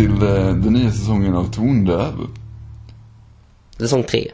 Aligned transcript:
Till 0.00 0.22
eh, 0.22 0.54
den 0.54 0.72
nya 0.72 0.90
säsongen 0.90 1.34
av 1.34 1.50
Tondöv. 1.50 2.14
Säsong 3.78 4.02
tre. 4.02 4.30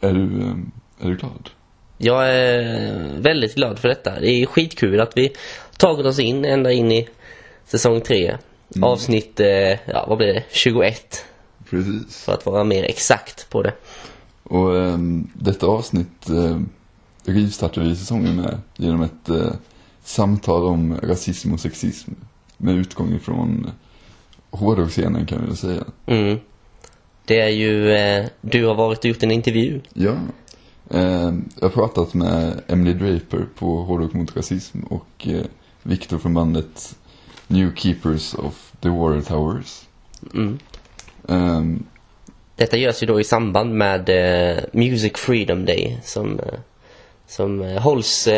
Är 0.00 0.12
du, 0.12 0.22
eh, 0.22 1.06
är 1.06 1.10
du 1.10 1.16
glad? 1.16 1.50
Jag 1.98 2.28
är 2.28 3.20
väldigt 3.20 3.54
glad 3.54 3.78
för 3.78 3.88
detta. 3.88 4.20
Det 4.20 4.30
är 4.30 4.46
skitkul 4.46 5.00
att 5.00 5.16
vi 5.16 5.32
tagit 5.76 6.06
oss 6.06 6.18
in 6.18 6.44
ända 6.44 6.72
in 6.72 6.92
i 6.92 7.08
säsong 7.64 8.00
tre. 8.00 8.36
Avsnitt, 8.82 9.40
eh, 9.40 9.48
ja 9.86 10.04
vad 10.08 10.18
blir 10.18 10.34
det? 10.34 10.44
21. 10.50 11.24
Precis. 11.70 12.24
För 12.24 12.32
att 12.32 12.46
vara 12.46 12.64
mer 12.64 12.84
exakt 12.84 13.50
på 13.50 13.62
det. 13.62 13.72
Och 14.42 14.76
eh, 14.76 14.98
detta 15.34 15.66
avsnitt 15.66 16.28
eh, 16.28 16.60
rivstartar 17.24 17.82
vi 17.82 17.96
säsongen 17.96 18.36
med 18.36 18.58
genom 18.76 19.02
ett 19.02 19.28
eh, 19.28 19.52
samtal 20.04 20.64
om 20.64 21.00
rasism 21.02 21.52
och 21.52 21.60
sexism. 21.60 22.10
Med 22.56 22.74
utgång 22.74 23.14
ifrån 23.14 23.70
hårdrocksscenen 24.50 25.26
kan 25.26 25.40
vi 25.40 25.46
väl 25.46 25.56
säga. 25.56 25.84
Mm. 26.06 26.38
Det 27.24 27.40
är 27.40 27.48
ju, 27.48 27.92
eh, 27.92 28.24
du 28.40 28.64
har 28.66 28.74
varit 28.74 28.98
och 28.98 29.04
gjort 29.04 29.22
en 29.22 29.30
intervju. 29.30 29.80
Ja. 29.94 30.14
Eh, 30.90 31.32
jag 31.60 31.62
har 31.62 31.68
pratat 31.68 32.14
med 32.14 32.60
Emily 32.66 32.92
Draper 32.92 33.46
på 33.58 33.82
Hårdrock 33.82 34.12
mot 34.12 34.36
rasism 34.36 34.80
och 34.80 35.26
eh, 35.28 35.42
Victor 35.82 36.18
från 36.18 36.34
bandet 36.34 36.96
New 37.46 37.74
Keepers 37.76 38.34
of 38.34 38.72
the 38.80 38.88
Water 38.88 39.20
Towers. 39.22 39.82
Mm. 40.34 40.58
Eh, 41.28 41.82
Detta 42.56 42.76
görs 42.76 43.02
ju 43.02 43.06
då 43.06 43.20
i 43.20 43.24
samband 43.24 43.74
med 43.74 44.08
eh, 44.08 44.62
Music 44.72 45.12
Freedom 45.16 45.64
Day 45.64 45.98
som, 46.04 46.38
eh, 46.40 46.58
som 47.26 47.62
eh, 47.62 47.80
hålls, 47.82 48.28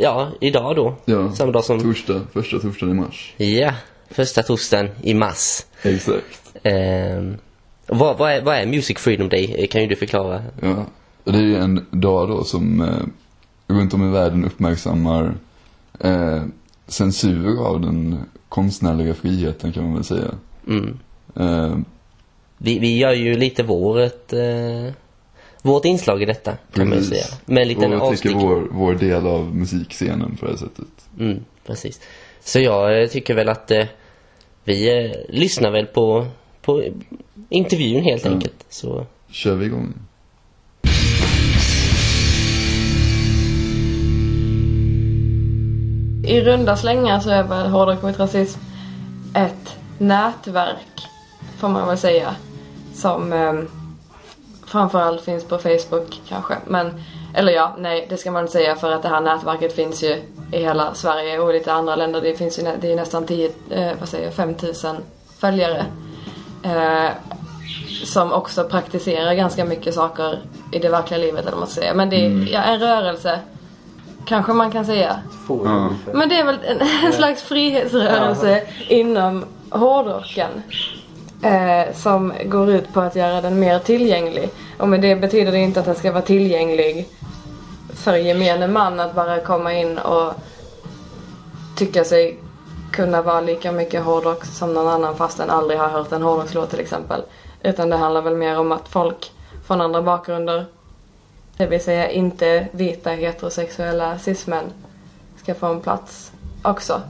ja, 0.00 0.28
idag 0.40 0.76
då. 0.76 0.94
ja, 1.04 1.32
Samma 1.32 1.52
dag 1.52 1.64
som, 1.64 1.80
torsdag, 1.80 2.20
första 2.32 2.58
torsdagen 2.58 2.96
i 2.96 3.00
mars. 3.00 3.34
ja, 3.36 3.72
första 4.10 4.42
torsdagen 4.42 4.88
i 5.02 5.14
mars. 5.14 5.66
Exakt. 5.82 6.52
Eh, 6.62 6.72
vad, 7.86 8.18
vad, 8.18 8.32
är, 8.32 8.42
vad 8.42 8.56
är 8.56 8.66
Music 8.66 8.98
Freedom 8.98 9.28
Day? 9.28 9.66
Kan 9.66 9.80
ju 9.80 9.86
du 9.86 9.96
förklara? 9.96 10.42
Ja, 10.62 10.86
det 11.24 11.38
är 11.38 11.42
ju 11.42 11.56
en 11.56 11.86
dag 11.90 12.28
då 12.28 12.44
som 12.44 12.80
eh, 12.80 13.74
runt 13.74 13.94
om 13.94 14.08
i 14.08 14.12
världen 14.12 14.44
uppmärksammar 14.44 15.34
eh, 16.00 16.42
censur 16.86 17.66
av 17.66 17.80
den 17.80 18.18
konstnärliga 18.48 19.14
friheten 19.14 19.72
kan 19.72 19.84
man 19.84 19.94
väl 19.94 20.04
säga. 20.04 20.34
Mm. 20.68 20.98
Eh, 21.36 21.76
Vi, 22.58 22.78
vi 22.78 22.98
gör 22.98 23.12
ju 23.12 23.34
lite 23.34 23.62
vårt, 23.62 24.32
eh, 24.32 24.92
vårt 25.62 25.84
inslag 25.84 26.22
i 26.22 26.24
detta 26.26 26.56
kan 26.72 26.88
man 26.88 26.98
Precis. 26.98 27.10
säga. 27.10 27.38
Med 27.44 27.62
en 27.62 27.68
liten 27.68 27.92
och 27.92 28.02
avstick. 28.08 28.34
vår, 28.34 28.68
vår 28.70 28.94
del 28.94 29.26
av 29.26 29.56
musikscenen 29.56 30.36
på 30.36 30.46
det 30.46 30.52
här 30.52 30.58
sättet. 30.58 30.86
Mm, 31.18 31.44
precis. 31.66 32.00
Så 32.44 32.58
jag 32.60 33.02
eh, 33.02 33.08
tycker 33.08 33.34
väl 33.34 33.48
att 33.48 33.70
eh, 33.70 33.84
vi 34.64 35.04
eh, 35.04 35.12
lyssnar 35.28 35.70
väl 35.70 35.86
på, 35.86 36.26
på 36.62 36.82
intervjun 37.48 38.04
helt 38.04 38.24
Ja. 38.24 38.30
enkelt. 38.30 38.64
Så 38.68 39.06
Kör 39.30 39.54
vi 39.54 39.66
igång? 39.66 39.94
I 46.24 46.40
runda 46.40 46.76
slängar 46.76 47.20
så 47.20 47.30
är 47.30 47.42
väl 47.42 47.66
Hårdrock 47.66 48.02
mot 48.02 48.18
rasism 48.18 48.60
ett 49.34 49.76
nätverk, 49.98 51.06
får 51.58 51.68
man 51.68 51.88
väl 51.88 51.98
säga. 51.98 52.34
Som 52.94 53.32
eh, 53.32 53.54
framförallt 54.66 55.20
finns 55.22 55.44
på 55.44 55.58
Facebook 55.58 56.20
kanske. 56.28 56.54
Men, 56.66 57.00
eller 57.34 57.52
ja, 57.52 57.74
nej 57.78 58.06
det 58.10 58.16
ska 58.16 58.30
man 58.30 58.42
inte 58.42 58.52
säga 58.52 58.76
för 58.76 58.90
att 58.92 59.02
det 59.02 59.08
här 59.08 59.20
nätverket 59.20 59.72
finns 59.74 60.02
ju 60.02 60.22
i 60.52 60.58
hela 60.58 60.94
Sverige 60.94 61.38
och 61.38 61.52
lite 61.52 61.72
andra 61.72 61.96
länder. 61.96 62.20
Det 62.20 62.34
finns 62.34 62.58
ju 62.58 62.62
nä- 62.62 62.76
det 62.80 62.92
är 62.92 62.96
nästan 62.96 63.26
10, 63.26 63.50
eh, 63.70 63.92
vad 64.00 64.08
säger 64.08 64.24
jag, 64.24 64.34
5000 64.34 64.96
följare. 65.38 65.84
Eh, 66.62 67.10
som 68.04 68.32
också 68.32 68.64
praktiserar 68.64 69.34
ganska 69.34 69.64
mycket 69.64 69.94
saker 69.94 70.38
i 70.72 70.78
det 70.78 70.88
verkliga 70.88 71.20
livet 71.20 71.46
eller 71.46 71.56
man 71.56 71.66
ska 71.66 71.80
säga. 71.80 71.94
Men 71.94 72.10
det 72.10 72.26
är 72.26 72.48
ja, 72.52 72.62
en 72.62 72.80
rörelse, 72.80 73.38
kanske 74.24 74.52
man 74.52 74.70
kan 74.70 74.84
säga. 74.84 75.16
Ja. 75.64 75.88
Men 76.12 76.28
det 76.28 76.38
är 76.38 76.44
väl 76.44 76.58
en, 76.66 76.80
en 77.06 77.12
slags 77.12 77.42
frihetsrörelse 77.42 78.62
inom 78.88 79.44
hårdrocken. 79.70 80.50
Eh, 81.42 81.94
som 81.94 82.32
går 82.44 82.70
ut 82.70 82.92
på 82.92 83.00
att 83.00 83.16
göra 83.16 83.40
den 83.40 83.60
mer 83.60 83.78
tillgänglig. 83.78 84.48
Och 84.78 84.88
med 84.88 85.00
det 85.00 85.16
betyder 85.16 85.52
det 85.52 85.58
inte 85.58 85.80
att 85.80 85.86
den 85.86 85.94
ska 85.94 86.12
vara 86.12 86.22
tillgänglig 86.22 87.08
för 88.00 88.16
gemene 88.16 88.68
man 88.68 89.00
att 89.00 89.14
bara 89.14 89.40
komma 89.40 89.74
in 89.74 89.98
och 89.98 90.34
tycka 91.76 92.04
sig 92.04 92.38
kunna 92.92 93.22
vara 93.22 93.40
lika 93.40 93.72
mycket 93.72 94.02
hårdrock 94.02 94.44
som 94.44 94.74
någon 94.74 94.88
annan 94.88 95.16
fast 95.16 95.38
den 95.38 95.50
aldrig 95.50 95.78
har 95.78 95.88
hört 95.88 96.12
en 96.12 96.22
hårdrockslåt 96.22 96.70
till 96.70 96.80
exempel. 96.80 97.22
Utan 97.62 97.90
det 97.90 97.96
handlar 97.96 98.22
väl 98.22 98.36
mer 98.36 98.58
om 98.58 98.72
att 98.72 98.88
folk 98.88 99.32
från 99.66 99.80
andra 99.80 100.02
bakgrunder, 100.02 100.66
det 101.56 101.66
vill 101.66 101.84
säga 101.84 102.10
inte 102.10 102.66
vita 102.72 103.10
heterosexuella 103.10 104.18
cismän, 104.18 104.64
ska 105.42 105.54
få 105.54 105.66
en 105.66 105.80
plats 105.80 106.32
också. 106.62 107.00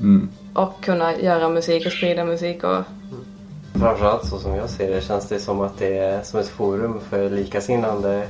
Mm. 0.00 0.28
Och 0.54 0.84
kunna 0.84 1.16
göra 1.16 1.48
musik 1.48 1.86
och 1.86 1.92
sprida 1.92 2.24
musik 2.24 2.64
och 2.64 2.82
Framförallt 3.74 4.26
så 4.26 4.38
som 4.38 4.54
jag 4.54 4.70
ser 4.70 4.90
det 4.90 5.00
känns 5.00 5.28
det 5.28 5.40
som 5.40 5.60
att 5.60 5.78
det 5.78 5.98
är 5.98 6.22
som 6.22 6.40
ett 6.40 6.48
forum 6.48 7.00
för 7.10 7.30
likasinnande 7.30 8.28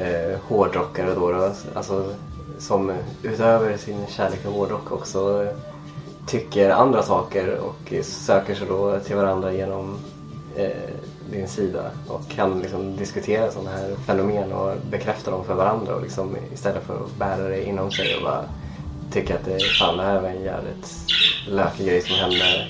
eh, 0.00 0.38
hårdrockare 0.48 1.14
då, 1.14 1.32
då. 1.32 1.52
Alltså 1.74 2.14
som 2.58 2.92
utöver 3.22 3.76
sin 3.76 4.06
kärlek 4.08 4.40
till 4.40 4.50
hårdrock 4.50 4.92
också 4.92 5.48
tycker 6.26 6.70
andra 6.70 7.02
saker 7.02 7.58
och 7.58 8.04
söker 8.04 8.54
sig 8.54 8.66
då 8.68 8.98
till 9.00 9.16
varandra 9.16 9.52
genom 9.52 9.98
eh, 10.56 10.70
din 11.30 11.48
sida 11.48 11.90
och 12.08 12.28
kan 12.28 12.60
liksom 12.60 12.96
diskutera 12.96 13.50
sådana 13.50 13.70
här 13.70 13.94
fenomen 14.06 14.52
och 14.52 14.76
bekräfta 14.90 15.30
dem 15.30 15.44
för 15.44 15.54
varandra 15.54 15.94
och 15.94 16.02
liksom, 16.02 16.36
istället 16.52 16.82
för 16.82 16.94
att 16.94 17.16
bära 17.18 17.48
det 17.48 17.64
inom 17.64 17.90
sig 17.90 18.16
och 18.16 18.22
bara 18.22 18.44
tycka 19.12 19.34
att 19.34 19.44
det, 19.44 19.58
fan, 19.78 19.96
det 19.96 20.02
här 20.02 20.20
var 20.20 20.28
en 20.28 20.42
jävligt 20.42 20.94
lökig 21.48 21.86
grej 21.86 22.02
som 22.02 22.16
hände 22.16 22.66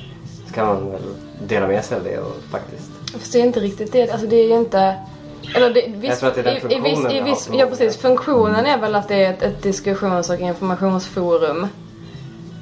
så 0.47 0.55
kan 0.55 0.67
man 0.67 0.91
väl 0.91 1.03
dela 1.49 1.67
med 1.67 1.85
sig 1.85 1.97
av 1.99 2.05
det 2.05 2.19
och 2.19 2.35
faktiskt 2.51 2.91
Jag 3.13 3.21
förstår 3.21 3.41
inte 3.41 3.61
riktigt 3.61 3.93
det. 3.93 4.11
Alltså 4.11 4.27
det 4.27 4.37
är 4.37 4.49
ju 4.49 4.57
inte... 4.57 4.97
Eller 5.55 5.71
det, 5.71 5.89
viss, 5.89 6.11
Jag 6.11 6.19
tror 6.19 6.29
att 6.29 6.35
det 6.35 6.41
är 6.41 6.45
den 6.45 6.73
i, 6.73 6.75
i, 6.75 6.81
viss, 6.81 6.99
funktionen 6.99 7.11
i 7.11 7.31
viss. 7.31 7.51
Ja 7.53 7.67
precis. 7.67 7.97
Funktionen 7.97 8.67
är 8.67 8.79
väl 8.79 8.95
att 8.95 9.09
det 9.09 9.25
är 9.25 9.31
ett, 9.31 9.43
ett 9.43 9.63
diskussions 9.63 10.31
och 10.31 10.41
informationsforum. 10.41 11.67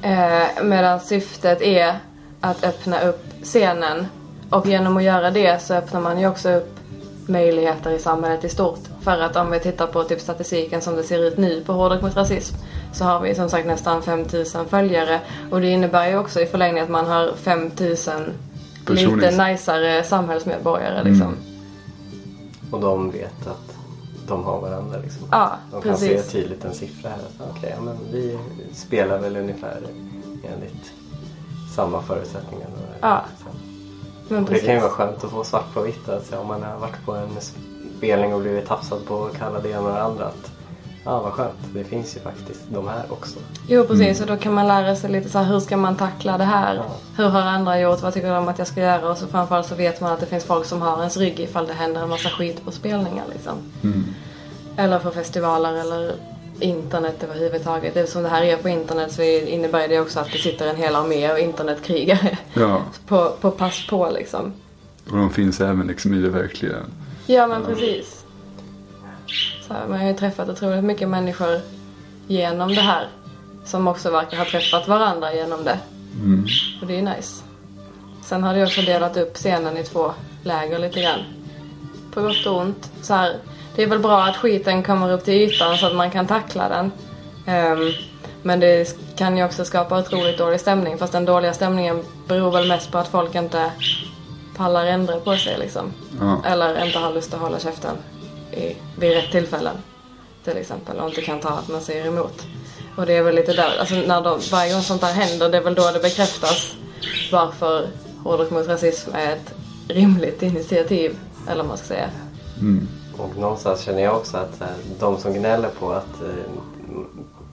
Eh, 0.03 0.65
medan 0.65 1.01
syftet 1.01 1.63
är 1.63 1.95
att 2.41 2.65
öppna 2.65 3.01
upp 3.01 3.25
scenen. 3.43 4.07
Och 4.51 4.67
genom 4.67 4.97
att 4.97 5.03
göra 5.03 5.31
det 5.31 5.63
så 5.63 5.75
öppnar 5.75 6.01
man 6.01 6.21
ju 6.21 6.29
också 6.29 6.51
upp 6.51 6.75
möjligheter 7.27 7.91
i 7.91 7.99
samhället 7.99 8.45
i 8.45 8.49
stort. 8.49 8.81
För 9.01 9.21
att 9.21 9.37
om 9.37 9.51
vi 9.51 9.61
tittar 9.61 9.87
på 9.87 10.05
typ 10.05 10.21
statistiken 10.21 10.81
som 10.81 10.97
det 10.97 11.03
ser 11.03 11.19
ut 11.19 11.39
nu 11.39 11.63
på 11.67 11.73
Hårdrock 11.73 12.03
mot 12.03 12.17
rasism 12.17 12.57
så 12.93 13.05
har 13.05 13.21
vi 13.21 13.35
som 13.35 13.51
sagt 13.51 13.67
nästan 13.67 14.03
5000 14.03 14.67
följare. 14.69 15.21
Och 15.51 15.61
det 15.61 15.71
innebär 15.71 16.09
ju 16.09 16.19
också 16.19 16.41
i 16.41 16.47
förlängningen 16.47 16.85
att 16.85 16.91
man 16.91 17.07
har 17.07 17.33
5000 17.37 18.33
Personer. 18.87 19.17
lite 19.17 19.37
najsare 19.37 20.03
samhällsmedborgare 20.03 21.05
liksom. 21.05 21.27
Mm. 21.27 21.54
Och 22.75 22.81
de 22.81 23.11
vet 23.11 23.47
att 23.47 23.77
de 24.29 24.45
har 24.45 24.61
varandra 24.61 24.99
liksom. 24.99 25.29
Ja, 25.31 25.51
de 25.71 25.83
kan 25.83 25.93
precis. 25.93 26.25
se 26.25 26.31
tydligt 26.31 26.65
en 26.65 26.75
siffra 26.75 27.09
här. 27.11 27.49
Okej, 27.51 27.75
ja, 27.77 27.83
men 27.83 27.97
vi 28.13 28.39
spelar 28.73 29.19
väl 29.19 29.37
ungefär 29.37 29.81
enligt 30.43 30.93
samma 31.75 32.03
förutsättningar. 32.03 32.69
Ja, 33.01 33.25
Men 34.29 34.45
det 34.45 34.59
kan 34.59 34.75
ju 34.75 34.81
vara 34.81 34.91
skönt 34.91 35.25
att 35.25 35.31
få 35.31 35.45
svart 35.45 35.75
på 35.75 35.81
vitt. 35.81 36.09
Att 36.09 36.27
säga, 36.27 36.41
om 36.41 36.47
man 36.47 36.63
har 36.63 36.79
varit 36.79 37.05
på 37.05 37.13
en 37.13 37.31
spelning 37.97 38.35
och 38.35 38.41
blivit 38.41 38.67
tafsad 38.67 39.07
på 39.07 39.15
och 39.15 39.37
kalla 39.37 39.61
det 39.61 39.71
ena 39.71 39.81
och 39.81 39.95
det 39.95 40.03
andra. 40.03 40.25
Att, 40.25 40.53
ja, 41.05 41.21
vad 41.21 41.33
skönt. 41.33 41.55
Det 41.75 41.85
finns 41.85 42.17
ju 42.17 42.21
faktiskt 42.21 42.61
de 42.69 42.89
här 42.89 43.03
också. 43.09 43.39
Jo 43.69 43.85
precis, 43.85 44.21
och 44.21 44.27
då 44.27 44.37
kan 44.37 44.55
man 44.55 44.69
lära 44.69 44.97
sig 44.97 45.11
lite 45.11 45.29
så 45.29 45.39
här, 45.39 45.45
hur 45.45 45.61
ska 45.61 45.77
man 45.77 45.97
tackla 45.97 46.39
det 46.39 46.45
här? 46.45 46.75
Ja. 46.75 46.85
Hur 47.17 47.29
har 47.29 47.41
andra 47.41 47.81
gjort? 47.81 48.03
Vad 48.03 48.15
tycker 48.15 48.35
de 48.35 48.49
att 48.49 48.59
jag 48.59 48.67
ska 48.69 48.81
göra? 48.81 49.11
Och 49.11 49.19
så 49.19 49.27
framförallt 49.27 49.67
så 49.67 49.75
vet 49.75 50.01
man 50.01 50.13
att 50.13 50.21
det 50.21 50.27
finns 50.27 50.45
folk 50.45 50.65
som 50.67 50.83
har 50.83 50.99
ens 50.99 51.17
rygg 51.17 51.41
ifall 51.41 51.67
det 51.67 51.73
händer 51.73 52.03
en 52.03 52.09
massa 52.09 52.29
skit 52.29 52.65
på 52.65 52.71
spelningar 52.71 53.25
liksom. 53.33 53.53
Mm. 53.83 54.05
Eller 54.77 54.99
på 54.99 55.11
festivaler 55.11 55.75
eller 55.75 56.13
internet 56.61 57.23
överhuvudtaget. 57.23 57.97
Eftersom 57.97 58.23
det 58.23 58.29
här 58.29 58.43
är 58.43 58.57
på 58.57 58.69
internet 58.69 59.13
så 59.13 59.23
innebär 59.23 59.89
det 59.89 60.01
också 60.01 60.21
att 60.21 60.33
det 60.33 60.39
sitter 60.39 60.69
en 60.69 60.77
hel 60.77 60.95
armé 60.95 61.31
av 61.31 61.39
internetkrigare 61.39 62.39
Ja, 62.55 62.83
på, 63.07 63.33
på 63.41 63.51
pass 63.51 63.87
på 63.87 64.11
liksom. 64.11 64.53
och 65.11 65.17
de 65.17 65.31
finns 65.31 65.61
även 65.61 65.87
liksom 65.87 66.15
i 66.15 66.19
det 66.19 66.29
verkliga. 66.29 66.77
Ja 67.27 67.47
men 67.47 67.65
precis. 67.65 68.24
Så 69.69 69.75
här, 69.75 69.99
har 69.99 70.07
ju 70.09 70.15
träffat 70.15 70.49
otroligt 70.49 70.85
mycket 70.85 71.09
människor 71.09 71.61
genom 72.27 72.75
det 72.75 72.81
här. 72.81 73.09
Som 73.65 73.89
också 73.89 74.11
verkar 74.11 74.37
ha 74.37 74.45
träffat 74.45 74.89
varandra 74.89 75.35
genom 75.35 75.65
det. 75.65 75.79
Mm. 76.23 76.47
Och 76.81 76.87
det 76.87 76.99
är 76.99 77.03
nice. 77.03 77.43
Sen 78.25 78.43
har 78.43 78.55
det 78.55 78.63
också 78.63 78.81
delat 78.81 79.17
upp 79.17 79.35
scenen 79.35 79.77
i 79.77 79.85
två 79.85 80.13
läger 80.43 80.79
lite 80.79 81.01
grann. 81.03 81.21
På 82.15 82.23
gott 82.23 82.47
och 82.47 82.61
ont. 82.61 82.91
Så 83.03 83.15
här, 83.15 83.37
det 83.77 83.83
är 83.83 83.87
väl 83.87 83.99
bra 83.99 84.25
att 84.25 84.37
skiten 84.37 84.83
kommer 84.83 85.13
upp 85.13 85.25
till 85.25 85.35
ytan 85.35 85.79
så 85.79 85.87
att 85.87 85.95
man 85.97 86.11
kan 86.11 86.27
tackla 86.27 86.69
den. 86.69 86.93
Ehm, 87.47 87.93
Men 88.43 88.61
det 88.61 88.99
kan 89.17 89.37
ju 89.37 89.45
också 89.45 89.65
skapa 89.65 89.99
otroligt 89.99 90.39
dålig 90.39 90.61
stämning. 90.61 90.99
Fast 90.99 91.13
den 91.13 91.25
dåliga 91.25 91.53
stämningen 91.53 92.03
beror 92.29 92.51
väl 92.51 92.69
mest 92.69 92.93
på 92.93 92.99
att 92.99 93.09
folk 93.09 93.35
inte 93.35 93.71
pallar 94.57 94.87
ändra 94.87 95.21
på 95.21 95.37
sig 95.37 95.59
liksom. 95.59 95.93
Ja. 96.21 96.43
Eller 96.47 96.85
inte 96.87 96.99
har 96.99 97.13
lust 97.13 97.35
att 97.35 97.41
hålla 97.41 97.59
käften 97.59 97.97
i, 98.55 98.77
vid 98.99 99.11
rätt 99.11 99.31
tillfällen. 99.31 99.77
Till 100.45 100.57
exempel. 100.57 101.01
Och 101.01 101.09
inte 101.09 101.23
kan 101.23 101.41
ta 101.41 101.49
att 101.49 101.69
man 101.69 101.81
säger 101.81 102.07
emot. 102.07 102.43
Och 102.97 103.07
det 103.07 103.13
är 103.13 103.23
väl 103.23 103.35
lite 103.35 103.53
där, 103.53 103.79
alltså 103.79 103.95
när 103.95 104.21
de, 104.21 104.41
varje 104.53 104.73
gång 104.73 104.83
sånt 104.83 105.03
här 105.03 105.13
händer, 105.13 105.49
det 105.49 105.57
är 105.57 105.63
väl 105.63 105.75
då 105.75 105.91
det 105.95 106.01
bekräftas 106.01 106.75
varför 107.33 107.89
Hårdrock 108.25 108.51
mot 108.51 108.67
rasism 108.67 109.11
är 109.15 109.33
ett 109.33 109.55
rimligt 109.89 110.43
initiativ. 110.43 111.19
Eller 111.47 111.57
vad 111.57 111.67
man 111.67 111.77
ska 111.77 111.87
säga. 111.87 112.11
Mm. 112.61 112.89
Och 113.19 113.37
någonstans 113.37 113.81
känner 113.81 114.03
jag 114.03 114.17
också 114.17 114.37
att 114.37 114.61
här, 114.61 114.75
de 115.01 115.19
som 115.19 115.33
gnäller 115.33 115.69
på 115.69 115.93
att 115.93 116.23
eh, 116.23 116.53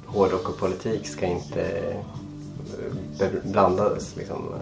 hårdrock 0.06 0.50
och 0.50 0.58
politik 0.58 1.08
ska 1.08 1.26
inte 1.26 1.96
eh, 3.20 3.28
blandas. 3.44 4.16
Liksom. 4.16 4.54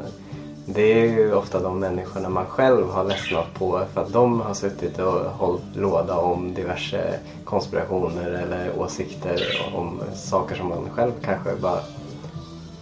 Det 0.73 1.01
är 1.01 1.05
ju 1.05 1.35
ofta 1.35 1.59
de 1.59 1.79
människorna 1.79 2.29
man 2.29 2.45
själv 2.45 2.89
har 2.89 3.03
ledsnat 3.03 3.53
på 3.53 3.81
för 3.93 4.01
att 4.01 4.13
de 4.13 4.41
har 4.41 4.53
suttit 4.53 4.99
och 4.99 5.31
hållit 5.31 5.75
låda 5.75 6.17
om 6.17 6.53
diverse 6.53 7.19
konspirationer 7.45 8.31
eller 8.31 8.79
åsikter 8.79 9.39
om 9.75 10.01
saker 10.15 10.55
som 10.55 10.67
man 10.67 10.89
själv 10.89 11.11
kanske 11.25 11.55
bara 11.55 11.79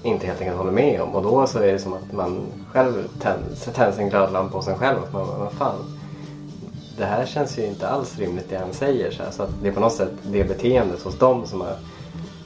inte 0.04 0.28
helt 0.28 0.42
enkelt 0.42 0.58
håller 0.58 0.72
med 0.72 1.02
om. 1.02 1.16
Och 1.16 1.24
då 1.24 1.48
så 1.48 1.60
är 1.60 1.74
det 1.74 1.80
som 1.80 1.94
att 1.94 2.12
man 2.12 2.42
själv 2.72 3.08
tänds, 3.76 4.00
en 4.00 4.10
glödlampa 4.10 4.54
på 4.54 4.62
sig 4.62 4.76
själv. 4.76 4.98
Att 5.04 5.14
man, 5.14 5.28
vad 5.40 5.52
fan, 5.52 5.76
det 6.98 7.06
här 7.06 7.26
känns 7.26 7.58
ju 7.58 7.66
inte 7.66 7.88
alls 7.88 8.18
rimligt 8.18 8.50
det 8.50 8.58
han 8.58 8.74
säger. 8.74 9.12
Så, 9.12 9.24
här. 9.24 9.32
så 9.32 9.44
att 9.44 9.50
det 9.62 9.68
är 9.68 9.74
på 9.74 9.80
något 9.80 9.94
sätt 9.94 10.12
det 10.24 10.44
beteendet 10.44 11.02
hos 11.02 11.20
dem 11.20 11.46
som 11.46 11.62
har 11.62 11.76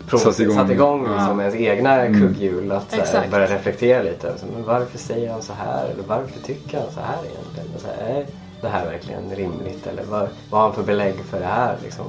Satt 0.10 0.40
igång. 0.40 0.56
satt 0.56 0.70
igång 0.70 1.06
Ja. 1.06 1.14
liksom, 1.18 1.40
ens 1.40 1.56
egna 1.56 2.08
kugghjul. 2.08 2.72
Att 2.72 2.92
så 2.92 3.18
här, 3.18 3.28
börja 3.32 3.48
reflektera 3.48 4.04
lite. 4.04 4.34
Så, 4.38 4.46
men 4.54 4.64
varför 4.64 4.98
säger 4.98 5.32
han 5.32 5.42
så 5.42 5.54
här? 5.54 5.86
Eller 5.86 6.04
varför 6.08 6.40
tycker 6.46 6.78
han 6.80 6.92
så 6.94 7.00
här 7.00 7.18
egentligen? 7.26 7.68
Och 7.76 7.82
så 7.82 7.88
här, 7.88 8.10
är 8.10 8.26
det 8.62 8.68
här 8.68 8.86
verkligen 8.86 9.30
rimligt? 9.36 9.88
Eller 9.88 10.04
vad, 10.04 10.28
vad 10.50 10.62
har 10.62 10.68
han 10.68 10.76
för 10.76 10.84
belägg 10.84 11.16
för 11.30 11.40
det 11.40 11.46
här? 11.46 11.76
Liksom? 11.84 12.06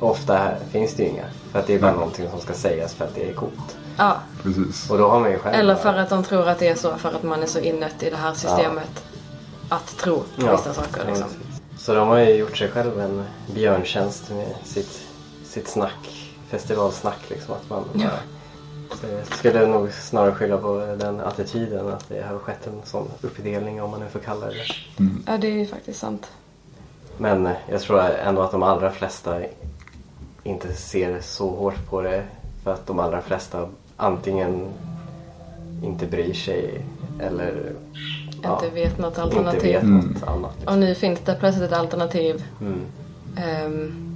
Ofta 0.00 0.36
här 0.36 0.58
finns 0.72 0.94
det 0.94 1.02
ju 1.02 1.08
inga. 1.08 1.24
För 1.52 1.58
att 1.58 1.66
det 1.66 1.74
är 1.74 1.78
bara 1.78 1.92
någonting 1.92 2.30
som 2.30 2.40
ska 2.40 2.52
sägas 2.52 2.94
för 2.94 3.04
att 3.04 3.14
det 3.14 3.28
är 3.28 3.32
coolt. 3.32 3.76
Ja. 3.96 4.16
Precis. 4.42 4.90
Och 4.90 4.98
då 4.98 5.08
har 5.08 5.20
man 5.20 5.30
ju 5.30 5.38
själv 5.38 5.54
Eller 5.54 5.74
för 5.74 5.94
att 5.94 6.08
de 6.10 6.22
tror 6.24 6.48
att 6.48 6.58
det 6.58 6.68
är 6.68 6.74
så 6.74 6.94
för 6.96 7.08
att 7.08 7.22
man 7.22 7.42
är 7.42 7.46
så 7.46 7.58
inött 7.58 8.02
i 8.02 8.10
det 8.10 8.16
här 8.16 8.34
systemet. 8.34 9.04
Att 9.68 9.96
tro 9.98 10.16
på 10.16 10.46
Ja. 10.46 10.56
vissa 10.56 10.74
saker 10.74 11.06
liksom. 11.06 11.26
Ja. 11.40 11.56
Så 11.78 11.94
de 11.94 12.08
har 12.08 12.18
ju 12.18 12.34
gjort 12.34 12.56
sig 12.56 12.68
själv 12.68 13.00
en 13.00 13.24
björntjänst 13.54 14.30
med 14.30 14.46
sitt, 14.64 15.00
sitt 15.44 15.68
snack, 15.68 16.19
festivalsnack 16.50 17.30
liksom. 17.30 17.54
Att 17.54 17.70
man 17.70 17.84
bara, 17.94 18.10
så 19.00 19.06
jag 19.06 19.38
skulle 19.38 19.66
nog 19.66 19.92
snarare 19.92 20.32
skylla 20.34 20.56
på 20.58 20.96
den 20.98 21.20
attityden 21.20 21.88
att 21.88 22.08
det 22.08 22.22
har 22.22 22.38
skett 22.38 22.66
en 22.66 22.80
sån 22.84 23.08
uppdelning 23.20 23.82
om 23.82 23.90
man 23.90 24.00
nu 24.00 24.06
får 24.08 24.20
kalla 24.20 24.46
det 24.46 24.52
det. 24.52 25.06
Ja, 25.26 25.38
det 25.38 25.46
är 25.46 25.52
ju 25.58 25.66
faktiskt 25.66 25.98
sant. 26.00 26.30
Men 27.18 27.46
eh, 27.46 27.52
jag 27.68 27.80
tror 27.80 28.00
ändå 28.00 28.42
att 28.42 28.50
de 28.50 28.62
allra 28.62 28.90
flesta 28.90 29.40
inte 30.42 30.72
ser 30.74 31.20
så 31.20 31.48
hårt 31.48 31.86
på 31.90 32.00
det 32.02 32.24
för 32.64 32.72
att 32.72 32.86
de 32.86 32.98
allra 33.00 33.20
flesta 33.22 33.68
antingen 33.96 34.66
inte 35.84 36.06
bryr 36.06 36.34
sig 36.34 36.84
eller 37.20 37.72
Inte 38.34 38.70
vet 38.74 38.98
något 38.98 39.08
inte 39.08 39.22
alternativ. 39.22 39.62
vet 39.62 39.82
något 39.82 40.22
annat. 40.28 40.52
Liksom. 40.56 40.74
Och 40.74 40.78
nu 40.80 40.94
finns 40.94 41.20
det 41.24 41.34
plötsligt 41.34 41.64
ett 41.72 41.78
alternativ. 41.78 42.44
Mm. 42.60 42.80
Ehm, 43.36 44.06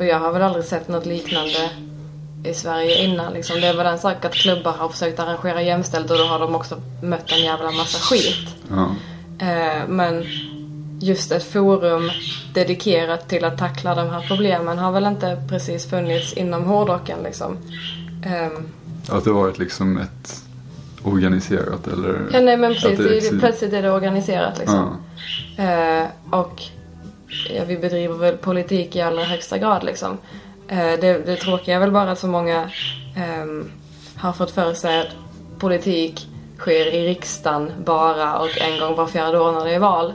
för 0.00 0.04
jag 0.04 0.20
har 0.20 0.32
väl 0.32 0.42
aldrig 0.42 0.64
sett 0.64 0.88
något 0.88 1.06
liknande 1.06 1.70
i 2.44 2.54
Sverige 2.54 3.04
innan. 3.04 3.32
Liksom. 3.32 3.60
Det 3.60 3.66
är 3.66 3.76
väl 3.76 3.86
en 3.86 3.98
sak 3.98 4.24
att 4.24 4.34
klubbar 4.34 4.72
har 4.72 4.88
försökt 4.88 5.20
arrangera 5.20 5.62
jämställt 5.62 6.10
och 6.10 6.18
då 6.18 6.24
har 6.24 6.38
de 6.38 6.54
också 6.54 6.80
mött 7.02 7.32
en 7.32 7.44
jävla 7.44 7.70
massa 7.70 7.98
skit. 7.98 8.56
Ja. 8.70 8.94
Eh, 9.46 9.88
men 9.88 10.24
just 11.00 11.32
ett 11.32 11.44
forum 11.44 12.10
dedikerat 12.54 13.28
till 13.28 13.44
att 13.44 13.58
tackla 13.58 13.94
de 13.94 14.10
här 14.10 14.28
problemen 14.28 14.78
har 14.78 14.92
väl 14.92 15.06
inte 15.06 15.42
precis 15.48 15.90
funnits 15.90 16.32
inom 16.32 16.64
hårdrocken 16.64 17.18
liksom. 17.24 17.56
Ehm, 18.24 18.68
Att 19.08 19.24
det 19.24 19.32
varit 19.32 19.58
liksom 19.58 19.98
ett 19.98 20.42
organiserat 21.02 21.86
eller... 21.86 22.30
ja, 22.32 22.40
nej 22.40 22.56
men 22.56 22.74
precis. 22.74 22.98
Det 22.98 23.36
är, 23.36 23.38
plötsligt 23.38 23.72
är 23.72 23.82
det 23.82 23.90
organiserat 23.90 24.58
liksom. 24.58 24.96
Ja. 25.56 25.62
Eh, 25.62 26.06
och 26.30 26.62
ja, 27.50 27.64
vi 27.66 27.78
bedriver 27.78 28.14
väl 28.14 28.36
politik 28.36 28.96
i 28.96 29.00
allra 29.00 29.24
högsta 29.24 29.58
grad 29.58 29.84
liksom. 29.84 30.18
Eh, 30.68 31.00
det, 31.00 31.26
det 31.26 31.36
tråkiga 31.36 31.76
är 31.76 31.80
väl 31.80 31.90
bara 31.90 32.10
att 32.10 32.18
så 32.18 32.26
många 32.26 32.70
ehm, 33.16 33.70
har 34.16 34.32
fått 34.32 34.50
för 34.50 34.74
sig 34.74 35.00
att 35.00 35.16
politik 35.58 36.28
sker 36.58 36.94
i 36.94 37.08
riksdagen 37.08 37.72
bara 37.84 38.38
och 38.38 38.58
en 38.60 38.80
gång 38.80 38.96
var 38.96 39.06
fjärde 39.06 39.40
år 39.40 39.52
när 39.52 39.64
det 39.64 39.74
är 39.74 39.78
val. 39.78 40.12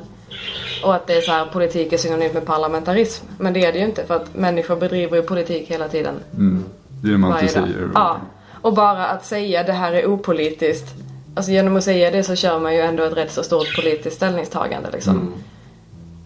Och 0.83 0.95
att 0.95 1.07
det 1.07 1.13
är 1.13 1.21
så 1.21 1.31
här, 1.31 1.45
politik 1.45 1.93
är 1.93 1.97
synonymt 1.97 2.33
med 2.33 2.45
parlamentarism. 2.45 3.25
Men 3.37 3.53
det 3.53 3.65
är 3.65 3.73
det 3.73 3.79
ju 3.79 3.85
inte 3.85 4.05
för 4.05 4.15
att 4.15 4.35
människor 4.35 4.75
bedriver 4.75 5.17
ju 5.17 5.23
politik 5.23 5.71
hela 5.71 5.87
tiden. 5.87 6.15
Mm. 6.33 6.63
Det 7.01 7.07
är 7.07 7.11
det 7.11 7.17
man 7.17 7.39
inte 7.39 7.53
säger. 7.53 7.89
Ja. 7.93 8.17
Och 8.61 8.73
bara 8.73 9.05
att 9.05 9.25
säga 9.25 9.63
det 9.63 9.73
här 9.73 9.93
är 9.93 10.05
opolitiskt. 10.05 10.93
Alltså 11.35 11.51
genom 11.51 11.75
att 11.75 11.83
säga 11.83 12.11
det 12.11 12.23
så 12.23 12.35
kör 12.35 12.59
man 12.59 12.73
ju 12.75 12.81
ändå 12.81 13.03
ett 13.03 13.17
rätt 13.17 13.31
så 13.31 13.43
stort 13.43 13.75
politiskt 13.75 14.15
ställningstagande 14.15 14.89
liksom. 14.91 15.33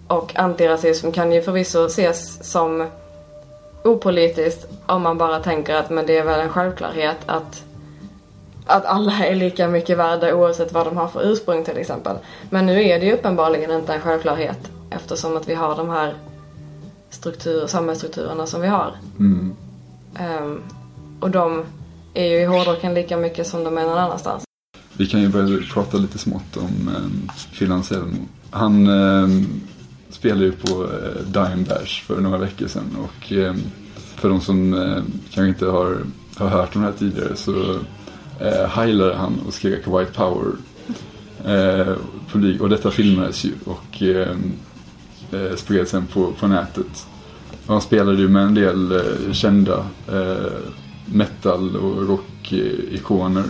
Och 0.09 0.39
antirasism 0.39 1.11
kan 1.11 1.31
ju 1.31 1.41
förvisso 1.41 1.85
ses 1.85 2.51
som 2.51 2.87
opolitiskt 3.83 4.67
om 4.85 5.01
man 5.01 5.17
bara 5.17 5.39
tänker 5.39 5.75
att 5.75 5.89
men 5.89 6.05
det 6.05 6.17
är 6.17 6.25
väl 6.25 6.39
en 6.39 6.49
självklarhet 6.49 7.17
att 7.25 7.63
att 8.65 8.85
alla 8.85 9.25
är 9.25 9.35
lika 9.35 9.67
mycket 9.67 9.97
värda 9.97 10.35
oavsett 10.35 10.73
vad 10.73 10.87
de 10.87 10.97
har 10.97 11.07
för 11.07 11.31
ursprung 11.31 11.65
till 11.65 11.77
exempel. 11.77 12.15
Men 12.49 12.65
nu 12.65 12.83
är 12.83 12.99
det 12.99 13.05
ju 13.05 13.13
uppenbarligen 13.13 13.71
inte 13.71 13.93
en 13.93 14.01
självklarhet 14.01 14.71
eftersom 14.89 15.37
att 15.37 15.49
vi 15.49 15.53
har 15.53 15.75
de 15.75 15.89
här 15.89 16.13
struktur, 17.09 17.67
samhällsstrukturerna 17.67 18.45
som 18.45 18.61
vi 18.61 18.67
har. 18.67 18.95
Mm. 19.19 19.55
Ehm, 20.19 20.61
och 21.19 21.29
de 21.29 21.63
är 22.13 22.25
ju 22.25 22.41
i 22.41 22.45
hårdrocken 22.45 22.93
lika 22.93 23.17
mycket 23.17 23.47
som 23.47 23.63
de 23.63 23.77
är 23.77 23.85
någon 23.85 23.97
annanstans. 23.97 24.43
Vi 24.97 25.07
kan 25.07 25.21
ju 25.21 25.29
börja 25.29 25.59
prata 25.73 25.97
lite 25.97 26.17
smått 26.17 26.57
om 26.57 26.89
eh, 26.95 27.33
Phil 27.59 27.71
Anselmo. 27.71 28.27
Han 28.51 28.87
eh, 28.87 29.29
spelade 30.09 30.45
ju 30.45 30.51
på 30.51 30.83
eh, 30.83 31.21
Dime 31.25 31.65
Bash 31.69 32.03
för 32.03 32.21
några 32.21 32.37
veckor 32.37 32.67
sedan 32.67 32.97
och 32.99 33.31
eh, 33.31 33.55
för 34.15 34.29
de 34.29 34.41
som 34.41 34.73
eh, 34.73 35.03
kanske 35.31 35.47
inte 35.47 35.65
har, 35.65 35.97
har 36.35 36.47
hört 36.47 36.75
om 36.75 36.81
det 36.81 36.87
här 36.87 36.97
tidigare 36.97 37.35
så 37.35 37.79
eh, 38.39 38.67
heilade 38.67 39.15
han 39.15 39.39
och 39.47 39.53
skrek 39.53 39.87
White 39.87 40.11
Power. 40.13 40.51
Eh, 41.45 41.93
publik, 42.31 42.61
och 42.61 42.69
detta 42.69 42.91
filmades 42.91 43.45
ju 43.45 43.51
och 43.65 44.01
eh, 44.01 44.35
eh, 45.31 45.55
spreds 45.55 45.91
sen 45.91 46.05
på, 46.05 46.31
på 46.31 46.47
nätet. 46.47 47.07
Och 47.65 47.73
han 47.73 47.81
spelade 47.81 48.17
ju 48.17 48.27
med 48.27 48.43
en 48.43 48.53
del 48.53 48.91
eh, 48.91 49.31
kända 49.31 49.85
eh, 50.07 50.51
metal 51.05 51.75
och 51.75 52.07
rockikoner 52.07 53.43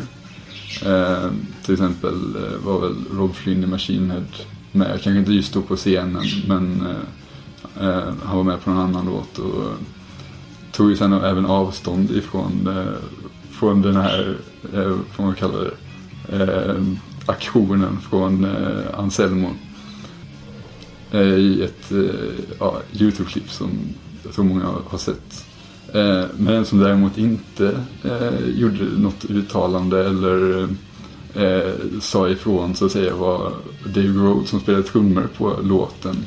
eh, 0.86 1.12
eh, 1.12 1.32
till 1.66 1.74
exempel 1.74 2.36
eh, 2.36 2.66
var 2.66 2.80
väl 2.80 2.96
Rob 3.14 3.36
Flynn 3.36 3.64
i 3.64 3.68
Machine 3.68 4.12
Head 4.12 4.26
med. 4.72 5.02
Kanske 5.02 5.20
inte 5.20 5.32
just 5.32 5.54
då 5.54 5.62
på 5.62 5.76
scenen 5.76 6.24
men 6.48 6.86
eh, 6.86 7.88
eh, 7.88 8.14
han 8.24 8.38
var 8.38 8.44
med 8.44 8.64
på 8.64 8.70
någon 8.70 8.80
annan 8.80 9.06
låt 9.06 9.38
och 9.38 9.64
eh, 9.64 9.72
tog 10.72 10.90
ju 10.90 10.98
sen 10.98 11.14
även 11.14 11.46
avstånd 11.46 12.12
ifrån 12.12 12.68
eh, 12.68 12.94
från 13.60 13.82
den 13.82 13.96
här, 13.96 14.38
eh, 14.74 14.98
vad 15.18 15.28
man 15.28 15.36
kallar 15.36 15.72
det, 16.30 16.44
eh, 16.44 16.76
aktionen 17.26 17.98
från 18.10 18.46
eh, 18.46 19.00
Anselmo. 19.00 19.50
Eh, 21.12 21.22
I 21.22 21.64
ett 21.64 21.92
eh, 21.92 22.46
ja, 22.60 22.82
Youtube-klipp 22.94 23.50
som 23.50 23.70
jag 24.24 24.34
tror 24.34 24.46
många 24.46 24.66
har 24.90 24.98
sett. 24.98 25.46
Eh, 25.94 26.24
men 26.38 26.66
som 26.66 26.80
däremot 26.80 27.18
inte 27.18 27.80
eh, 28.04 28.50
gjorde 28.50 28.84
något 28.84 29.26
uttalande 29.26 30.06
eller 30.06 30.62
eh, 30.62 30.70
eh, 31.36 32.00
sa 32.02 32.30
ifrån 32.30 32.76
så 32.76 32.86
att 32.86 32.92
säga 32.92 33.16
var 33.16 33.54
Dave 33.86 34.08
Grohl 34.08 34.48
som 34.48 34.60
spelade 34.60 34.84
trummor 34.84 35.30
på 35.38 35.56
låten. 35.64 36.26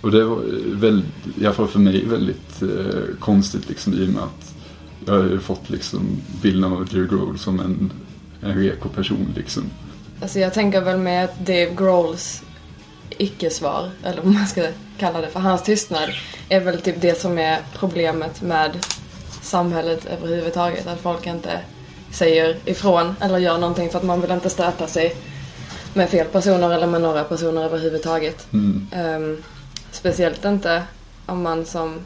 Och 0.00 0.10
det 0.10 0.24
var 0.24 0.42
väldigt, 0.74 1.38
i 1.38 1.46
alla 1.46 1.54
fall 1.54 1.68
för 1.68 1.78
mig 1.78 2.04
väldigt 2.06 2.62
eh, 2.62 3.16
konstigt 3.18 3.68
liksom 3.68 3.94
i 3.94 4.04
och 4.04 4.08
med 4.08 4.22
att 4.22 4.54
jag 5.06 5.14
har 5.14 5.24
ju 5.24 5.38
fått 5.38 5.70
liksom 5.70 6.00
bilden 6.42 6.72
av 6.72 6.86
Dave 6.86 7.06
Grohl 7.06 7.38
som 7.38 7.60
en, 7.60 7.92
en 8.42 8.54
reko 8.54 8.88
person 8.88 9.32
liksom. 9.36 9.62
Alltså 10.22 10.38
jag 10.38 10.54
tänker 10.54 10.80
väl 10.80 10.98
med 10.98 11.24
att 11.24 11.38
Dave 11.38 11.74
Grohls 11.76 12.42
icke-svar, 13.18 13.90
eller 14.04 14.22
vad 14.22 14.34
man 14.34 14.46
ska 14.46 14.66
kalla 14.98 15.20
det 15.20 15.28
för, 15.28 15.40
hans 15.40 15.62
tystnad 15.62 16.10
är 16.48 16.60
väl 16.60 16.80
typ 16.80 17.00
det 17.00 17.20
som 17.20 17.38
är 17.38 17.58
problemet 17.78 18.42
med 18.42 18.86
samhället 19.42 20.06
överhuvudtaget. 20.06 20.86
Att 20.86 21.00
folk 21.00 21.26
inte 21.26 21.60
säger 22.12 22.56
ifrån 22.64 23.14
eller 23.20 23.38
gör 23.38 23.58
någonting 23.58 23.90
för 23.90 23.98
att 23.98 24.04
man 24.04 24.20
vill 24.20 24.30
inte 24.30 24.50
stöta 24.50 24.86
sig 24.86 25.16
med 25.94 26.10
fel 26.10 26.26
personer 26.26 26.70
eller 26.70 26.86
med 26.86 27.00
några 27.00 27.24
personer 27.24 27.64
överhuvudtaget. 27.64 28.46
Mm. 28.52 28.86
Ehm, 28.92 29.42
speciellt 29.90 30.44
inte 30.44 30.82
om 31.26 31.42
man 31.42 31.66
som 31.66 32.00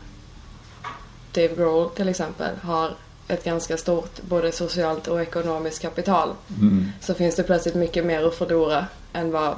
Dave 1.32 1.54
Grohl 1.56 1.90
till 1.90 2.08
exempel 2.08 2.50
har 2.62 2.90
ett 3.28 3.44
ganska 3.44 3.76
stort 3.76 4.22
både 4.22 4.52
socialt 4.52 5.08
och 5.08 5.22
ekonomiskt 5.22 5.82
kapital 5.82 6.30
Mm. 6.60 6.92
så 7.00 7.14
finns 7.14 7.36
det 7.36 7.42
plötsligt 7.42 7.74
mycket 7.74 8.06
mer 8.06 8.26
att 8.26 8.34
förlora 8.34 8.86
än 9.12 9.30
vad 9.30 9.54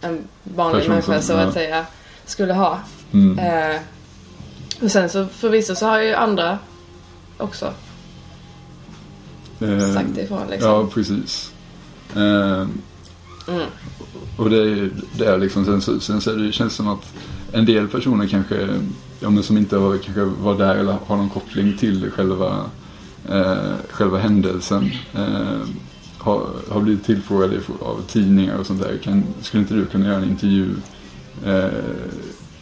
en 0.00 0.28
vanlig 0.44 0.78
Person 0.80 0.94
människa 0.94 1.22
så 1.22 1.32
ja. 1.32 1.38
att 1.38 1.54
säga 1.54 1.86
skulle 2.24 2.52
ha. 2.52 2.80
Mm. 3.12 3.38
Eh, 3.38 3.80
och 4.82 4.90
sen 4.90 5.08
så 5.08 5.26
förvisso 5.26 5.74
så 5.74 5.86
har 5.86 6.00
ju 6.00 6.14
andra 6.14 6.58
också 7.38 7.74
Eh, 9.62 9.94
sagt 9.94 10.18
ifrån 10.18 10.42
liksom. 10.50 10.70
Ja, 10.70 10.88
precis. 10.94 11.52
Eh, 12.16 12.66
Mm. 13.48 13.66
Och 14.36 14.50
det 14.50 14.62
är 14.62 14.90
det 15.18 15.24
är 15.26 15.38
liksom, 15.38 15.80
sen, 15.80 16.00
sen 16.00 16.20
så 16.20 16.32
det, 16.32 16.52
känns 16.52 16.72
det 16.72 16.76
som 16.76 16.88
att 16.88 17.12
en 17.52 17.64
del 17.64 17.88
personer 17.88 18.26
kanske, 18.26 18.68
ja 19.20 19.30
men 19.30 19.42
som 19.42 19.56
inte 19.56 19.76
var, 19.78 19.96
kanske 19.96 20.24
var 20.24 20.58
där 20.58 20.74
eller 20.76 20.96
har 21.06 21.16
någon 21.16 21.28
koppling 21.30 21.76
till 21.76 22.10
själva, 22.10 22.64
eh, 23.28 23.74
själva 23.90 24.18
händelsen. 24.18 24.90
Eh, 25.14 25.60
har, 26.18 26.46
har 26.70 26.80
blivit 26.80 27.04
tillfrågade 27.04 27.60
av 27.80 28.02
tidningar 28.08 28.58
och 28.58 28.66
sånt 28.66 28.82
där. 28.82 28.98
Kan, 29.02 29.24
skulle 29.40 29.62
inte 29.62 29.74
du 29.74 29.86
kunna 29.86 30.06
göra 30.06 30.16
en 30.16 30.30
intervju 30.30 30.74
eh, 31.44 31.64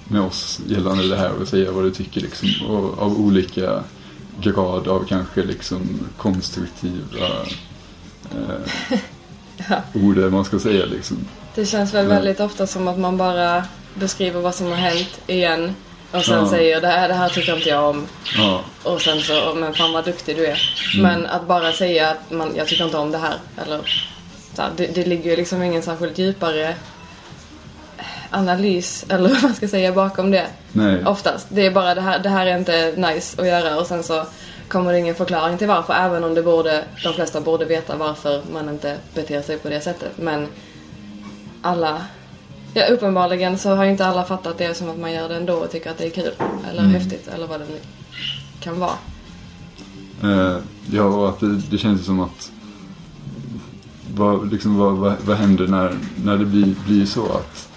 med 0.08 0.20
oss 0.20 0.60
gällande 0.66 1.08
det 1.08 1.16
här 1.16 1.32
och 1.40 1.48
säga 1.48 1.72
vad 1.72 1.84
du 1.84 1.90
tycker 1.90 2.20
liksom? 2.20 2.48
Och, 2.68 2.98
av 2.98 3.20
olika 3.20 3.82
grad 4.42 4.88
av 4.88 5.04
kanske 5.08 5.42
liksom 5.42 6.08
konstruktiva 6.18 7.26
eh, 8.34 9.78
ord 9.94 10.12
eller 10.16 10.22
vad 10.22 10.32
man 10.32 10.44
ska 10.44 10.58
säga 10.58 10.86
liksom. 10.86 11.16
Det 11.54 11.66
känns 11.66 11.94
väl 11.94 12.04
Mm. 12.04 12.16
väldigt 12.16 12.40
ofta 12.40 12.66
som 12.66 12.88
att 12.88 12.98
man 12.98 13.16
bara 13.16 13.64
beskriver 13.94 14.40
vad 14.40 14.54
som 14.54 14.66
har 14.66 14.74
hänt 14.76 15.20
igen 15.26 15.74
och 16.12 16.24
sen 16.24 16.38
Ja. 16.38 16.50
säger 16.50 16.80
det 16.80 16.86
här, 16.88 17.08
det 17.08 17.14
här 17.14 17.28
tycker 17.28 17.56
inte 17.56 17.68
jag 17.68 17.88
om 17.90 18.06
Ja, 18.36 18.60
och 18.82 19.00
sen 19.02 19.20
så, 19.20 19.54
men 19.56 19.74
fan 19.74 19.92
vad 19.92 20.04
duktig 20.04 20.36
du 20.36 20.46
är. 20.46 20.60
Mm. 20.94 21.02
Men 21.12 21.26
att 21.30 21.46
bara 21.46 21.72
säga 21.72 22.10
att 22.10 22.30
man, 22.30 22.52
jag 22.56 22.68
tycker 22.68 22.84
inte 22.84 22.96
om 22.96 23.10
det 23.10 23.18
här 23.18 23.34
eller 23.64 23.80
så 24.54 24.62
här, 24.62 24.70
det, 24.76 24.86
det 24.86 25.04
ligger 25.06 25.30
ju 25.30 25.36
liksom 25.36 25.62
ingen 25.62 25.82
särskilt 25.82 26.18
djupare 26.18 26.74
analys 28.30 29.04
eller 29.08 29.28
vad 29.34 29.42
man 29.42 29.54
ska 29.54 29.68
säga 29.68 29.92
bakom 29.92 30.30
det. 30.30 30.46
nej. 30.72 31.04
Oftast. 31.06 31.46
Det 31.50 31.66
är 31.66 31.70
bara 31.70 31.94
det 31.94 32.00
här, 32.00 32.18
det 32.18 32.28
här 32.28 32.46
är 32.46 32.58
inte 32.58 32.94
nice 32.96 33.40
att 33.42 33.48
göra 33.48 33.80
och 33.80 33.86
sen 33.86 34.02
så 34.02 34.24
kommer 34.68 34.92
det 34.92 34.98
ingen 34.98 35.14
förklaring 35.14 35.58
till 35.58 35.68
varför 35.68 35.92
även 35.94 36.24
om 36.24 36.34
det 36.34 36.42
borde, 36.42 36.84
de 37.04 37.12
flesta 37.14 37.40
borde 37.40 37.64
veta 37.64 37.96
varför 37.96 38.42
man 38.52 38.68
inte 38.68 38.96
beter 39.14 39.42
sig 39.42 39.58
på 39.58 39.68
det 39.68 39.80
sättet. 39.80 40.12
Men 40.18 40.46
alla, 41.62 42.02
ja 42.74 42.86
uppenbarligen 42.86 43.58
så 43.58 43.74
har 43.74 43.84
inte 43.84 44.06
alla 44.06 44.24
fattat 44.24 44.58
det 44.58 44.74
som 44.74 44.90
att 44.90 44.98
man 44.98 45.12
gör 45.12 45.28
det 45.28 45.36
ändå 45.36 45.54
och 45.54 45.70
tycker 45.70 45.90
att 45.90 45.98
det 45.98 46.06
är 46.06 46.10
kul 46.10 46.32
eller 46.70 46.82
Mm. 46.82 46.94
häftigt 46.94 47.28
eller 47.34 47.46
vad 47.46 47.60
det 47.60 47.66
nu 47.66 47.78
kan 48.60 48.80
vara. 48.80 48.92
Eh, 50.22 50.56
ja, 50.92 51.02
och 51.02 51.28
att 51.28 51.40
det, 51.40 51.56
det 51.70 51.78
känns 51.78 52.04
som 52.06 52.20
att 52.20 52.50
vad, 54.14 54.52
liksom, 54.52 54.78
vad, 54.78 54.92
vad, 54.96 55.14
vad 55.24 55.36
händer 55.36 55.66
när, 55.66 55.96
när 56.24 56.36
det 56.36 56.44
blir, 56.44 56.74
blir 56.86 57.06
så 57.06 57.24
att 57.24 57.68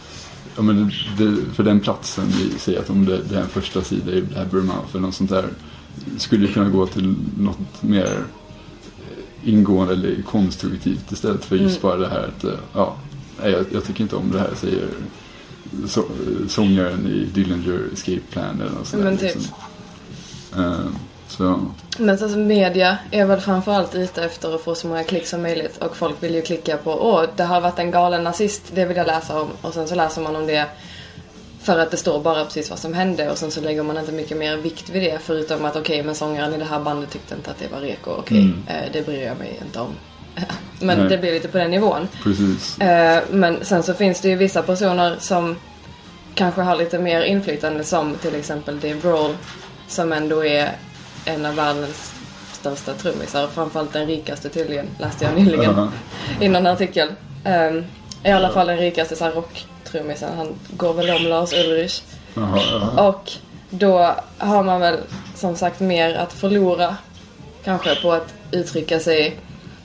ja, 0.56 0.62
men 0.62 0.92
det, 1.18 1.54
för 1.54 1.64
den 1.64 1.80
platsen, 1.80 2.26
vi 2.28 2.60
säger 2.60 2.80
att 2.80 2.90
om 2.90 3.06
det, 3.06 3.22
det 3.30 3.36
är 3.36 3.42
en 3.42 3.50
första 3.50 3.82
sida 3.82 4.12
i 4.12 4.22
Blabbermouth 4.22 4.88
eller 4.92 5.02
något 5.02 5.16
sånt 5.16 5.30
där 5.30 5.46
skulle 6.18 6.48
kunna 6.48 6.70
gå 6.70 6.88
till 6.88 7.16
något 7.38 7.82
mer 7.84 8.18
eh, 9.00 9.50
ingående 9.50 9.94
eller 9.94 10.22
konstruktivt 10.22 11.12
istället 11.12 11.46
för 11.46 11.56
just 11.56 11.84
Mm. 11.84 11.90
bara 11.90 11.98
det 11.98 12.08
här 12.16 12.28
att 12.38 12.44
eh, 12.44 12.52
ja, 12.74 12.96
jag, 13.44 13.66
jag 13.72 13.84
tycker 13.84 14.02
inte 14.04 14.16
om 14.16 14.32
det 14.32 14.40
här 14.40 14.50
säger 14.56 14.88
så, 15.88 16.04
sångaren 16.48 17.08
i 17.08 17.26
Dillinger 17.34 17.80
Escape 17.94 18.20
Plan 18.32 18.62
eller 18.62 18.72
något 18.72 18.88
sånt 18.88 19.04
där, 19.04 19.10
Men 19.10 19.18
typ. 19.20 19.36
liksom. 19.36 19.56
Eh, 20.58 20.80
så. 21.38 21.60
Men 21.98 22.18
så, 22.18 22.24
alltså, 22.24 22.40
media 22.40 22.98
är 23.12 23.26
väl 23.26 23.42
framförallt 23.42 23.96
ute 23.96 24.24
efter 24.24 24.56
att 24.56 24.62
få 24.62 24.76
så 24.76 24.88
många 24.88 25.04
klick 25.04 25.28
som 25.28 25.42
möjligt 25.42 25.78
och 25.78 25.96
folk 25.98 26.16
vill 26.24 26.36
ju 26.36 26.42
klicka 26.42 26.78
på 26.78 26.92
åh, 26.92 27.24
det 27.36 27.44
har 27.44 27.62
varit 27.62 27.80
en 27.80 27.92
galen 27.92 28.24
nazist, 28.24 28.64
det 28.76 28.86
vill 28.86 28.98
jag 28.98 29.08
läsa 29.08 29.42
om. 29.42 29.50
Och 29.62 29.74
sen 29.74 29.88
så 29.88 29.96
läser 29.96 30.22
man 30.22 30.36
om 30.36 30.48
det 30.48 30.66
för 31.64 31.80
att 31.80 31.92
det 31.92 31.98
står 31.98 32.20
bara 32.20 32.46
precis 32.46 32.70
vad 32.70 32.80
som 32.80 32.94
hände 32.94 33.32
och 33.32 33.38
sen 33.38 33.52
så 33.52 33.62
lägger 33.62 33.84
man 33.84 33.98
inte 33.98 34.12
mycket 34.12 34.38
mer 34.38 34.58
vikt 34.58 34.90
vid 34.90 35.04
det 35.04 35.20
förutom 35.24 35.66
att 35.66 35.76
okej, 35.76 36.04
men 36.04 36.16
sångaren 36.16 36.54
i 36.54 36.58
det 36.58 36.66
här 36.66 36.80
bandet 36.80 37.10
tyckte 37.12 37.36
inte 37.36 37.52
att 37.52 37.60
det 37.60 37.68
var 37.72 37.80
reko, 37.80 38.12
okej, 38.12 38.38
Mm. 38.42 38.64
eh, 38.68 38.92
det 38.94 39.06
bryr 39.06 39.24
jag 39.26 39.38
mig 39.38 39.60
inte 39.66 39.80
om. 39.80 39.90
men 40.80 40.98
Nej. 41.00 41.10
det 41.10 41.18
blir 41.18 41.32
lite 41.32 41.48
på 41.48 41.58
den 41.58 41.72
nivån. 41.72 42.08
Precis. 42.24 42.80
Eh, 42.80 43.24
men 43.32 43.66
sen 43.66 43.84
så 43.84 43.94
finns 43.94 44.22
det 44.22 44.30
ju 44.30 44.36
vissa 44.36 44.62
personer 44.62 45.16
som 45.20 45.56
kanske 46.36 46.62
har 46.62 46.76
lite 46.76 47.00
mer 47.00 47.22
inflytande 47.22 47.84
som 47.84 48.16
till 48.16 48.36
exempel 48.36 48.80
Dave 48.80 49.00
Grohl 49.02 49.36
som 49.88 50.14
ändå 50.14 50.46
är 50.46 50.72
en 51.26 51.46
av 51.46 51.56
världens 51.56 52.14
största 52.54 52.94
trummisar. 52.94 53.48
Framförallt 53.48 53.94
den 53.94 54.08
rikaste 54.08 54.50
tydligen, 54.50 54.88
läste 55.00 55.26
jag 55.26 55.36
nyligen 55.36 55.76
Ja. 55.78 55.90
i 56.46 56.50
någon 56.50 56.68
artikel. 56.68 57.10
Ehm, 57.44 57.86
I 58.24 58.32
alla 58.32 58.50
fall 58.50 58.68
den 58.68 58.78
rikaste 58.78 59.16
så 59.16 59.24
här 59.24 59.32
rocktrummisen. 59.32 60.38
Han 60.38 60.56
går 60.70 60.94
väl 60.94 61.10
om 61.10 61.24
Lars 61.24 61.54
Ulrich. 61.54 62.02
Jaha, 62.34 62.60
jaha. 62.72 63.08
Och 63.10 63.32
då 63.70 64.16
har 64.38 64.64
man 64.64 64.82
väl 64.82 64.98
som 65.36 65.56
sagt 65.56 65.80
mer 65.80 66.16
att 66.16 66.34
förlora 66.34 66.98
kanske 67.64 67.96
på 67.96 68.12
att 68.12 68.34
uttrycka 68.52 69.00
sig 69.00 69.36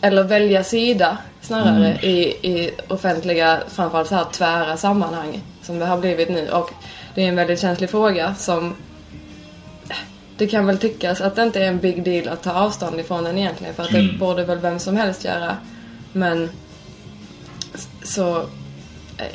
eller 0.01 0.23
välja 0.23 0.65
sida 0.65 1.19
snarare 1.41 1.99
i, 2.03 2.19
i 2.43 2.71
offentliga, 2.89 3.59
framförallt 3.69 4.09
så 4.09 4.15
här 4.15 4.25
tvära 4.33 4.77
sammanhang 4.77 5.43
som 5.63 5.79
det 5.79 5.87
har 5.87 5.99
blivit 5.99 6.29
nu. 6.29 6.49
Och 6.51 6.71
det 7.15 7.25
är 7.25 7.29
en 7.29 7.37
väldigt 7.37 7.61
känslig 7.61 7.91
fråga 7.91 8.35
som 8.35 8.75
det 10.39 10.47
kan 10.47 10.67
väl 10.67 10.79
tyckas 10.79 11.21
att 11.21 11.37
det 11.37 11.43
inte 11.43 11.61
är 11.61 11.69
en 11.69 11.79
big 11.79 12.05
deal 12.05 12.29
att 12.29 12.43
ta 12.43 12.53
avstånd 12.53 13.01
ifrån 13.01 13.25
den 13.25 13.39
egentligen 13.39 13.75
för 13.75 13.83
att 13.83 13.91
det 13.93 13.99
Mm. 13.99 14.19
borde 14.19 14.45
väl 14.45 14.59
vem 14.59 14.79
som 14.79 14.97
helst 14.97 15.25
göra. 15.25 15.57
Men 16.13 16.51
så 18.03 18.39
eh, 19.17 19.27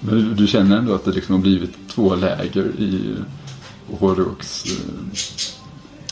Men 0.00 0.36
du, 0.36 0.46
känner 0.46 0.76
ändå 0.76 0.94
att 0.94 1.04
det 1.04 1.10
liksom 1.10 1.34
har 1.34 1.42
blivit 1.42 1.70
två 1.94 2.14
läger 2.14 2.64
i 2.64 3.14
hårdrocks 3.98 4.64
eh, 4.64 5.18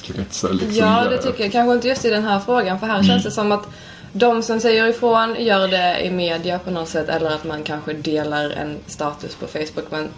kretsar 0.02 0.52
liksom? 0.52 0.74
Ja, 0.74 1.04
det 1.10 1.18
tycker 1.18 1.42
jag. 1.42 1.52
Kanske 1.52 1.74
inte 1.74 1.88
just 1.88 2.04
i 2.04 2.10
den 2.10 2.24
här 2.24 2.40
frågan. 2.40 2.80
För 2.80 2.86
här 2.86 3.02
känns 3.02 3.24
det 3.24 3.30
som 3.30 3.52
att 3.52 3.68
de 4.12 4.42
som 4.42 4.60
säger 4.60 4.86
ifrån 4.86 5.36
gör 5.38 5.68
det 5.68 6.00
i 6.04 6.10
media 6.10 6.58
på 6.58 6.70
något 6.70 6.88
sätt. 6.88 7.08
Eller 7.08 7.30
att 7.30 7.44
man 7.44 7.62
kanske 7.62 7.92
delar 7.92 8.50
en 8.50 8.76
status 8.86 9.34
på 9.34 9.46
Facebook. 9.46 9.90
Men 9.90 10.08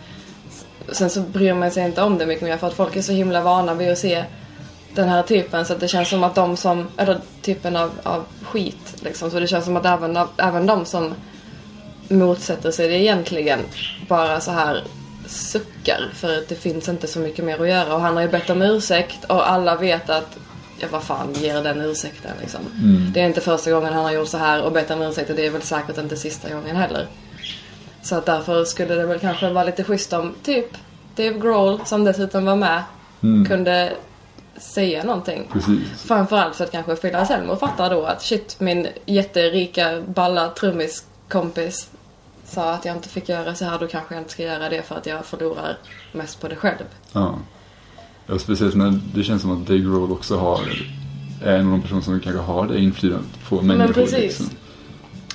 sen 0.88 1.10
så 1.10 1.20
bryr 1.20 1.54
man 1.54 1.70
sig 1.70 1.84
inte 1.84 2.02
om 2.02 2.18
det 2.18 2.26
mycket 2.26 2.44
mer. 2.44 2.56
För 2.56 2.66
att 2.66 2.74
folk 2.74 2.96
är 2.96 3.02
så 3.02 3.12
himla 3.12 3.40
vana 3.40 3.74
vid 3.74 3.92
att 3.92 3.98
se 3.98 4.24
den 4.94 5.08
här 5.08 5.22
typen. 5.22 5.64
Så 5.66 5.72
att 5.72 5.80
det 5.80 5.88
känns 5.88 6.08
som 6.08 6.24
att 6.24 6.34
de 6.34 6.56
som, 6.56 6.88
eller 6.96 7.20
typen 7.42 7.76
av, 7.76 7.90
av 8.02 8.24
skit 8.42 8.94
liksom. 9.00 9.30
Så 9.30 9.40
det 9.40 9.46
känns 9.46 9.64
som 9.64 9.76
att 9.76 9.86
även, 9.86 10.18
även 10.36 10.66
de 10.66 10.84
som 10.84 11.14
motsätter 12.08 12.70
sig 12.70 12.88
det 12.88 12.98
egentligen 12.98 13.58
bara 14.08 14.40
så 14.40 14.50
här 14.50 14.84
suckar 15.26 16.10
för 16.14 16.38
att 16.38 16.48
det 16.48 16.54
finns 16.54 16.88
inte 16.88 17.06
så 17.06 17.18
mycket 17.18 17.44
mer 17.44 17.62
att 17.62 17.68
göra 17.68 17.94
och 17.94 18.00
han 18.00 18.14
har 18.14 18.22
ju 18.22 18.28
bett 18.28 18.50
om 18.50 18.62
ursäkt 18.62 19.24
och 19.24 19.50
alla 19.50 19.76
vet 19.76 20.10
att 20.10 20.36
ja 20.78 20.88
vad 20.90 21.02
fan 21.02 21.32
ger 21.32 21.62
den 21.62 21.80
ursäkten 21.80 22.32
liksom. 22.40 22.60
Mm. 22.82 23.12
Det 23.12 23.20
är 23.20 23.26
inte 23.26 23.40
första 23.40 23.70
gången 23.70 23.92
han 23.92 24.04
har 24.04 24.12
gjort 24.12 24.28
så 24.28 24.38
här 24.38 24.62
och 24.62 24.72
bett 24.72 24.90
om 24.90 25.02
ursäkt 25.02 25.30
och 25.30 25.36
det 25.36 25.46
är 25.46 25.50
väl 25.50 25.62
säkert 25.62 25.98
inte 25.98 26.16
sista 26.16 26.54
gången 26.54 26.76
heller. 26.76 27.06
Så 28.02 28.16
att 28.16 28.26
därför 28.26 28.64
skulle 28.64 28.94
det 28.94 29.06
väl 29.06 29.18
kanske 29.18 29.50
vara 29.50 29.64
lite 29.64 29.84
schysst 29.84 30.12
om 30.12 30.34
typ 30.42 30.66
Dave 31.16 31.38
Grohl 31.38 31.80
som 31.84 32.04
dessutom 32.04 32.44
var 32.44 32.56
med 32.56 32.82
Mm. 33.22 33.46
kunde 33.46 33.92
säga 34.56 35.04
någonting. 35.04 35.48
Precis. 35.52 36.02
Framförallt 36.06 36.54
så 36.56 36.64
att 36.64 36.72
kanske 36.72 36.96
Phil 36.96 37.14
Anselmo 37.14 37.56
fattar 37.56 37.90
då 37.90 38.04
att 38.04 38.22
shit, 38.22 38.56
min 38.60 38.86
jätterika 39.06 40.02
balla 40.06 40.48
trummiskompis 40.48 41.90
sa 42.44 42.72
att 42.72 42.84
jag 42.84 42.96
inte 42.96 43.08
fick 43.08 43.28
göra 43.28 43.54
så 43.54 43.64
här, 43.64 43.78
då 43.78 43.86
kanske 43.86 44.14
jag 44.14 44.20
inte 44.20 44.32
ska 44.32 44.42
göra 44.42 44.68
det 44.68 44.82
för 44.82 44.94
att 44.96 45.06
jag 45.06 45.24
förlorar 45.24 45.78
mest 46.12 46.40
på 46.40 46.48
det 46.48 46.56
själv. 46.56 46.84
Ja. 47.12 47.34
ja. 48.26 48.38
Speciellt 48.38 48.74
när 48.74 49.00
det 49.14 49.24
känns 49.24 49.42
som 49.42 49.50
att 49.62 49.66
Dave 49.66 49.78
Grohl 49.80 50.12
också 50.12 50.36
har 50.36 50.60
är 51.44 51.56
en 51.56 51.66
av 51.66 51.72
de 51.72 51.82
personer 51.82 52.00
som 52.00 52.20
kanske 52.20 52.42
har 52.42 52.66
det 52.68 52.78
inflytandet 52.80 53.30
på 53.48 53.62
människor. 53.62 53.92
precis. 53.92 54.18
Liksom. 54.18 54.46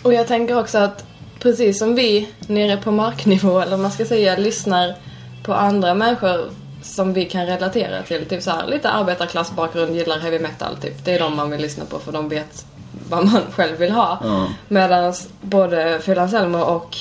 Och 0.03 0.13
jag 0.13 0.27
tänker 0.27 0.59
också 0.59 0.77
att 0.77 1.05
precis 1.39 1.79
som 1.79 1.95
vi 1.95 2.27
nere 2.47 2.77
på 2.77 2.91
marknivå, 2.91 3.59
eller 3.59 3.77
man 3.77 3.91
ska 3.91 4.05
säga, 4.05 4.37
lyssnar 4.37 4.95
på 5.43 5.53
andra 5.53 5.93
människor 5.93 6.49
som 6.81 7.13
vi 7.13 7.25
kan 7.25 7.45
relatera 7.45 8.03
till. 8.03 8.25
Typ 8.25 8.43
så 8.43 8.51
här, 8.51 8.67
lite 8.67 8.89
arbetarklassbakgrund, 8.89 9.95
gillar 9.95 10.19
heavy 10.19 10.39
metal 10.39 10.77
typ. 10.77 11.05
Det 11.05 11.13
är 11.13 11.19
de 11.19 11.35
man 11.35 11.51
vill 11.51 11.61
lyssna 11.61 11.85
på 11.85 11.99
för 11.99 12.11
de 12.11 12.29
vet 12.29 12.65
vad 13.09 13.25
man 13.25 13.41
själv 13.51 13.77
vill 13.77 13.91
ha. 13.91 14.19
Ja. 14.23 14.47
Medan 14.67 15.13
både 15.41 15.99
Phil 16.05 16.19
Anselmo 16.19 16.59
och 16.59 16.97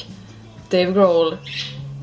Dave 0.71 0.93
Grohl 0.93 1.37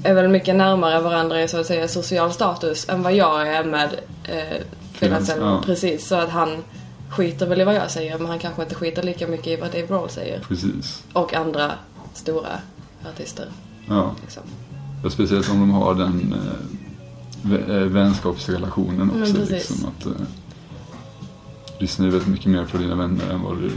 är 0.04 0.14
väl 0.14 0.28
mycket 0.28 0.56
närmare 0.56 1.00
varandra 1.00 1.42
i 1.42 1.48
så 1.48 1.60
att 1.60 1.66
säga 1.66 1.88
social 1.88 2.34
status 2.34 2.90
än 2.90 3.04
vad 3.04 3.14
jag 3.14 3.48
är 3.48 3.64
med 3.64 3.90
eh, 4.24 4.62
Phil 5.00 5.14
Anselmo. 5.14 5.46
ja. 5.46 5.62
Precis, 5.66 6.08
så 6.08 6.16
att 6.16 6.30
han 6.30 6.64
skiter 7.10 7.46
väl 7.46 7.62
i 7.62 7.64
vad 7.64 7.76
jag 7.76 7.92
säger 7.92 8.18
men 8.18 8.28
han 8.28 8.40
kanske 8.40 8.62
inte 8.62 8.76
skiter 8.76 9.04
lika 9.04 9.28
mycket 9.28 9.48
i 9.48 9.56
vad 9.56 9.72
Dave 9.72 9.88
Grohl 9.88 10.10
säger. 10.10 10.40
Precis. 10.40 11.04
Och 11.14 11.34
andra 11.34 11.72
stora 12.14 12.60
artister. 13.14 13.48
Ja. 13.88 14.16
Liksom. 14.22 14.44
Och 15.04 15.12
speciellt 15.12 15.50
om 15.50 15.60
de 15.60 15.72
har 15.72 15.96
den 15.96 16.36
eh, 17.46 17.76
eh, 17.76 17.84
vänskapsrelationen 17.84 19.22
också. 19.22 19.34
precis. 19.34 19.50
Liksom, 19.50 19.90
att, 19.90 20.06
eh, 20.06 20.28
lyssnar 21.80 22.06
ju 22.06 22.12
väldigt 22.12 22.30
mycket 22.30 22.52
mer 22.52 22.66
på 22.66 22.78
dina 22.78 22.96
vänner 22.96 23.30
än 23.30 23.44
vad 23.44 23.58
du 23.58 23.72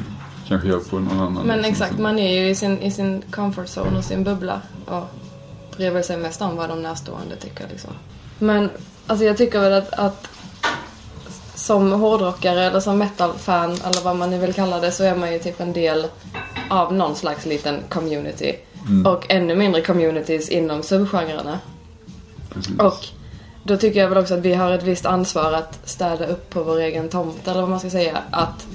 kanske 0.48 0.68
gör 0.68 0.78
på 0.78 0.98
någon 0.98 1.20
annan. 1.20 1.46
Men 1.46 1.56
liksom, 1.56 1.72
exakt, 1.72 1.98
man 1.98 2.18
är 2.18 2.40
ju 2.40 2.48
i 2.48 2.54
sin, 2.54 2.78
i 2.78 2.90
sin 2.90 3.22
comfort 3.30 3.66
zone 3.66 3.98
och 3.98 4.04
sin 4.04 4.24
bubbla. 4.24 4.60
Och 4.86 5.08
bryr 5.76 6.02
sig 6.02 6.16
mest 6.16 6.42
om 6.42 6.56
vad 6.56 6.68
de 6.68 6.82
närstående 6.82 7.36
tycker 7.36 7.68
liksom. 7.68 7.90
Men 8.38 8.70
alltså 9.06 9.24
jag 9.24 9.36
tycker 9.36 9.60
väl 9.60 9.72
att, 9.72 9.92
att 9.92 10.28
som 11.64 11.92
hårdrockare 11.92 12.64
eller 12.64 12.80
som 12.80 12.98
metal-fan 12.98 13.70
eller 13.70 14.00
vad 14.04 14.16
man 14.16 14.30
nu 14.30 14.38
vill 14.38 14.54
kalla 14.54 14.80
det 14.80 14.90
så 14.92 15.04
är 15.04 15.14
man 15.14 15.32
ju 15.32 15.38
typ 15.38 15.60
en 15.60 15.72
del 15.72 16.06
av 16.70 16.94
någon 16.94 17.16
slags 17.16 17.46
liten 17.46 17.80
community. 17.88 18.56
Och 19.06 19.26
ännu 19.28 19.54
mindre 19.54 19.80
communities 19.80 20.48
inom 20.48 20.82
subgenrerna. 20.82 21.58
Precis. 22.54 22.78
Och 22.78 23.06
då 23.62 23.76
tycker 23.76 24.00
jag 24.00 24.08
väl 24.08 24.18
också 24.18 24.34
att 24.34 24.40
vi 24.40 24.54
har 24.54 24.70
ett 24.70 24.82
visst 24.82 25.06
ansvar 25.06 25.52
att 25.52 25.88
städa 25.88 26.26
upp 26.26 26.50
på 26.50 26.62
vår 26.62 26.80
egen 26.80 27.08
tomt 27.08 27.48
eller 27.48 27.60
vad 27.60 27.70
man 27.70 27.80
ska 27.80 27.90
säga. 27.90 28.18
Att, 28.30 28.66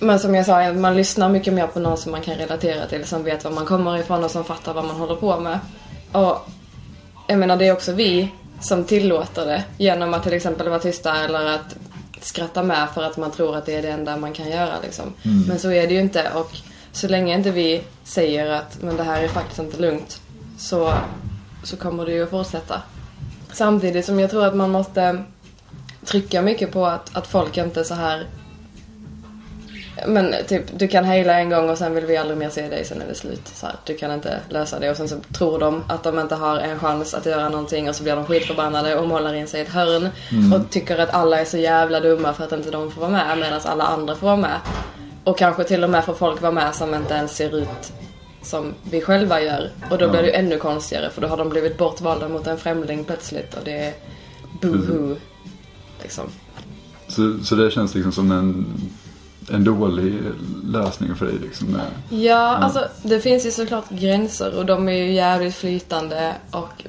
men 0.00 0.18
som 0.18 0.34
jag 0.34 0.46
sa, 0.46 0.72
man 0.72 0.96
lyssnar 0.96 1.28
mycket 1.28 1.54
mer 1.54 1.66
på 1.66 1.80
någon 1.80 1.96
som 1.96 2.12
man 2.12 2.22
kan 2.22 2.34
relatera 2.34 2.86
till, 2.86 3.04
som 3.04 3.24
vet 3.24 3.44
var 3.44 3.50
man 3.50 3.66
kommer 3.66 3.98
ifrån 3.98 4.24
och 4.24 4.30
som 4.30 4.44
fattar 4.44 4.74
vad 4.74 4.84
man 4.84 4.96
håller 4.96 5.16
på 5.16 5.40
med. 5.40 5.58
Och 6.12 6.48
jag 7.26 7.38
menar, 7.38 7.56
det 7.56 7.66
är 7.66 7.72
också 7.72 7.92
vi 7.92 8.32
som 8.60 8.84
tillåter 8.84 9.46
det 9.46 9.64
genom 9.78 10.14
att 10.14 10.22
till 10.22 10.32
exempel 10.32 10.68
vara 10.68 10.78
tysta 10.78 11.24
eller 11.24 11.46
att 11.46 11.76
skratta 12.20 12.62
med 12.62 12.88
för 12.94 13.02
att 13.02 13.16
man 13.16 13.30
tror 13.30 13.56
att 13.56 13.66
det 13.66 13.74
är 13.74 13.82
det 13.82 13.90
enda 13.90 14.16
man 14.16 14.32
kan 14.32 14.50
göra 14.50 14.80
liksom. 14.82 15.14
Men 15.48 15.58
så 15.58 15.70
är 15.70 15.86
det 15.86 15.94
ju 15.94 16.00
inte 16.00 16.30
och 16.34 16.50
så 16.92 17.08
länge 17.08 17.34
inte 17.34 17.50
vi 17.50 17.82
säger 18.04 18.50
att 18.50 18.82
men 18.82 18.96
det 18.96 19.02
här 19.02 19.22
är 19.22 19.28
faktiskt 19.28 19.58
inte 19.58 19.80
lugnt 19.80 20.20
så, 20.58 20.94
så 21.64 21.76
kommer 21.76 22.06
det 22.06 22.12
ju 22.12 22.22
att 22.22 22.30
fortsätta. 22.30 22.82
Samtidigt 23.52 24.04
som 24.04 24.20
jag 24.20 24.30
tror 24.30 24.46
att 24.46 24.56
man 24.56 24.70
måste 24.70 25.24
trycka 26.04 26.42
mycket 26.42 26.72
på 26.72 26.86
att, 26.86 27.16
att 27.16 27.26
folk 27.26 27.56
inte 27.56 27.84
så 27.84 27.94
här 27.94 28.26
men 30.06 30.34
typ, 30.48 30.78
du 30.78 30.88
kan 30.88 31.04
hejla 31.04 31.38
en 31.38 31.50
gång 31.50 31.70
och 31.70 31.78
sen 31.78 31.94
vill 31.94 32.06
vi 32.06 32.16
aldrig 32.16 32.38
mer 32.38 32.50
se 32.50 32.68
dig, 32.68 32.84
sen 32.84 33.02
är 33.02 33.06
det 33.06 33.14
slut. 33.14 33.48
Så 33.54 33.66
här, 33.66 33.74
du 33.84 33.96
kan 33.96 34.12
inte 34.12 34.40
lösa 34.48 34.78
det 34.78 34.90
och 34.90 34.96
sen 34.96 35.08
så 35.08 35.16
tror 35.32 35.58
de 35.58 35.84
att 35.88 36.02
de 36.02 36.18
inte 36.18 36.34
har 36.34 36.56
en 36.56 36.78
chans 36.78 37.14
att 37.14 37.26
göra 37.26 37.48
någonting 37.48 37.88
och 37.88 37.96
så 37.96 38.02
blir 38.02 38.16
de 38.16 38.24
skitförbannade 38.24 38.96
och 38.96 39.08
målar 39.08 39.34
in 39.34 39.46
sig 39.46 39.60
i 39.60 39.62
ett 39.62 39.68
hörn. 39.68 40.08
Och 40.54 40.70
tycker 40.70 40.98
att 40.98 41.14
alla 41.14 41.40
är 41.40 41.44
så 41.44 41.58
jävla 41.58 42.00
dumma 42.00 42.32
för 42.32 42.44
att 42.44 42.52
inte 42.52 42.70
de 42.70 42.90
får 42.90 43.00
vara 43.00 43.10
med 43.10 43.38
medan 43.38 43.60
alla 43.64 43.84
andra 43.84 44.14
får 44.14 44.26
vara 44.26 44.36
med. 44.36 44.60
Och 45.24 45.38
kanske 45.38 45.64
till 45.64 45.84
och 45.84 45.90
med 45.90 46.04
får 46.04 46.14
folk 46.14 46.42
vara 46.42 46.52
med 46.52 46.74
som 46.74 46.94
inte 46.94 47.14
ens 47.14 47.36
ser 47.36 47.56
ut 47.56 47.92
som 48.42 48.74
vi 48.90 49.00
själva 49.00 49.42
gör. 49.42 49.70
Och 49.90 49.98
då 49.98 50.10
blir 50.10 50.22
det 50.22 50.26
ju 50.26 50.32
ännu 50.32 50.58
konstigare 50.58 51.10
för 51.10 51.20
då 51.20 51.28
har 51.28 51.36
de 51.36 51.48
blivit 51.48 51.78
bortvalda 51.78 52.28
mot 52.28 52.46
en 52.46 52.58
främling 52.58 53.04
plötsligt 53.04 53.54
och 53.54 53.64
det 53.64 53.78
är 53.78 53.94
boohoo. 54.60 55.16
Liksom. 56.02 56.24
Så, 57.08 57.38
så 57.44 57.54
det 57.54 57.70
känns 57.70 57.94
liksom 57.94 58.12
som 58.12 58.32
en, 58.32 58.66
en 59.50 59.64
dålig 59.64 60.22
lösning 60.64 61.14
för 61.14 61.26
dig 61.26 61.38
liksom. 61.38 61.68
Med, 61.68 61.86
Ja, 62.22 62.56
alltså 62.56 62.88
det 63.02 63.20
finns 63.20 63.46
ju 63.46 63.50
såklart 63.50 63.90
gränser 63.90 64.58
och 64.58 64.66
de 64.66 64.88
är 64.88 64.92
ju 64.92 65.12
jävligt 65.12 65.54
flytande 65.54 66.34
och 66.50 66.84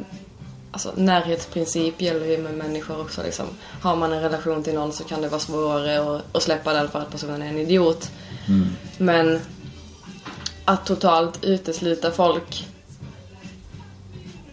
alltså, 0.71 0.91
närhetsprincip 0.95 2.01
gäller 2.01 2.25
ju 2.25 2.37
med 2.37 2.53
människor 2.53 3.01
också 3.01 3.23
liksom. 3.23 3.45
Har 3.81 3.95
man 3.95 4.13
en 4.13 4.21
relation 4.21 4.63
till 4.63 4.73
någon 4.73 4.93
så 4.93 5.03
kan 5.03 5.21
det 5.21 5.27
vara 5.27 5.39
svårare 5.39 6.15
att, 6.15 6.35
att 6.35 6.43
släppa 6.43 6.73
den 6.73 6.89
för 6.89 6.99
att 6.99 7.11
personen 7.11 7.41
är 7.41 7.49
en 7.49 7.57
idiot. 7.57 8.11
Men 8.97 9.39
att 10.65 10.85
totalt 10.85 11.43
utesluta 11.43 12.11
folk 12.11 12.67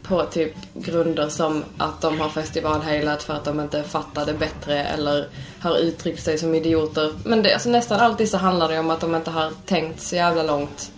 på 0.09 0.23
typ 0.25 0.53
grunder 0.75 1.29
som 1.29 1.65
att 1.79 2.01
de 2.01 2.21
har 2.21 2.29
festivalhejlat 2.29 3.23
för 3.23 3.35
att 3.35 3.45
de 3.45 3.61
inte 3.61 3.83
fattade 3.83 4.35
bättre 4.35 4.85
eller 4.85 5.29
har 5.61 5.77
uttryckt 5.77 6.23
sig 6.23 6.39
som 6.39 6.55
idioter. 6.55 7.13
Men 7.25 7.43
det, 7.43 7.53
alltså 7.55 7.69
nästan 7.69 8.01
alltid 8.01 8.31
så 8.31 8.37
handlar 8.37 8.69
det 8.69 8.79
om 8.79 8.91
att 8.91 9.01
de 9.01 9.15
inte 9.15 9.31
har 9.31 9.51
tänkt 9.67 10.01
så 10.01 10.17
jävla 10.17 10.43
långt 10.43 10.91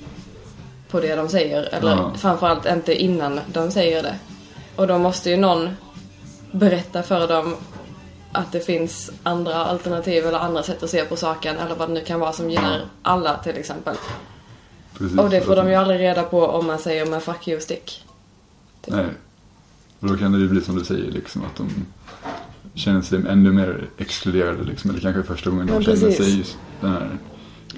på 0.91 1.01
det 1.01 1.15
de 1.15 1.29
säger. 1.29 1.63
Eller 1.75 1.91
Ja. 1.91 2.13
framförallt 2.19 2.67
inte 2.67 2.95
innan 3.03 3.41
de 3.53 3.71
säger 3.71 4.03
det. 4.03 4.15
Och 4.77 4.87
då 4.87 4.99
måste 4.99 5.31
ju 5.31 5.37
någon 5.37 5.71
berätta 6.53 7.03
för 7.03 7.29
dem 7.29 7.57
att 8.33 8.53
det 8.53 8.61
finns 8.61 9.11
andra 9.23 9.55
alternativ 9.55 10.27
eller 10.27 10.39
andra 10.39 10.63
sätt 10.63 10.83
att 10.83 10.91
se 10.91 11.05
på 11.05 11.17
saken 11.17 11.57
eller 11.59 11.75
vad 11.75 11.89
det 11.89 11.93
nu 11.93 12.01
kan 12.05 12.21
vara 12.21 12.33
som 12.33 12.51
gynnar 12.51 12.81
alla 13.03 13.37
till 13.37 13.57
exempel. 13.57 13.97
precis, 14.99 15.19
Och 15.19 15.31
det 15.31 15.41
får 15.41 15.57
de 15.57 15.69
ju 15.69 15.75
aldrig 15.75 16.01
reda 16.01 16.23
på 16.23 16.47
om 16.47 16.67
man 16.67 16.79
säger 16.79 17.07
med 17.07 17.23
fuck 17.23 17.49
you 17.49 17.61
stick. 17.61 18.05
Nej. 18.87 19.07
Och 20.01 20.09
då 20.09 20.17
kan 20.17 20.33
det 20.33 20.39
ju 20.39 20.49
bli 20.49 20.61
som 20.61 20.79
du 20.79 20.85
säger 20.85 21.11
liksom 21.11 21.43
att 21.43 21.57
de 21.57 21.69
känner 22.75 23.03
sig 23.03 23.19
ännu 23.29 23.53
mer 23.53 23.89
exkluderade 23.99 24.65
liksom. 24.65 24.91
Eller 24.91 25.01
kanske 25.01 25.23
första 25.23 25.51
gången 25.51 25.67
de 25.67 25.73
Ja, 25.73 25.83
känner 25.83 26.11
sig 26.11 26.39
just 26.39 26.59
den 26.81 26.91
här 26.91 27.19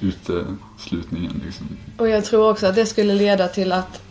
uteslutningen 0.01 1.43
liksom. 1.45 1.67
Och 1.97 2.09
jag 2.09 2.25
tror 2.25 2.51
också 2.51 2.67
att 2.67 2.75
det 2.75 2.87
skulle 2.87 3.15
leda 3.15 3.49
till 3.49 3.73
att 3.73 4.03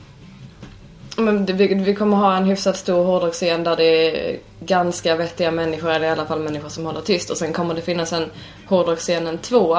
men 1.17 1.45
vi 1.83 1.95
kommer 1.95 2.17
ha 2.17 2.37
en 2.37 2.45
hyfsat 2.45 2.77
stor 2.77 3.05
hårdrocksscen 3.05 3.63
där 3.63 3.75
det 3.75 3.83
är 3.83 4.39
ganska 4.59 5.15
vettiga 5.15 5.51
människor, 5.51 5.89
eller 5.91 6.07
i 6.07 6.09
alla 6.09 6.25
fall 6.25 6.39
människor 6.39 6.69
som 6.69 6.85
håller 6.85 7.01
tyst. 7.01 7.29
Och 7.29 7.37
sen 7.37 7.53
kommer 7.53 7.73
det 7.73 7.81
finnas 7.81 8.13
en 8.13 8.25
hårdrocksscenen 8.65 9.37
två 9.37 9.77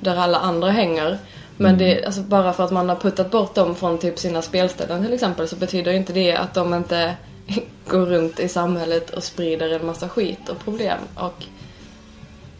där 0.00 0.16
alla 0.16 0.38
andra 0.38 0.70
hänger. 0.70 1.18
Men 1.60 1.78
det, 1.78 2.04
alltså 2.04 2.22
bara 2.22 2.52
för 2.52 2.64
att 2.64 2.70
man 2.70 2.88
har 2.88 2.96
puttat 2.96 3.30
bort 3.30 3.54
dem 3.54 3.74
från 3.74 3.98
typ 3.98 4.18
sina 4.18 4.42
spelställen 4.42 5.04
till 5.04 5.12
exempel 5.12 5.48
så 5.48 5.56
betyder 5.56 5.92
inte 5.92 6.12
det 6.12 6.32
att 6.36 6.54
de 6.54 6.74
inte 6.74 7.14
går 7.88 8.06
runt 8.06 8.40
i 8.40 8.48
samhället 8.48 9.10
och 9.10 9.22
sprider 9.22 9.80
en 9.80 9.86
massa 9.86 10.08
skit 10.08 10.48
och 10.48 10.58
problem. 10.64 10.98
Och, 11.14 11.44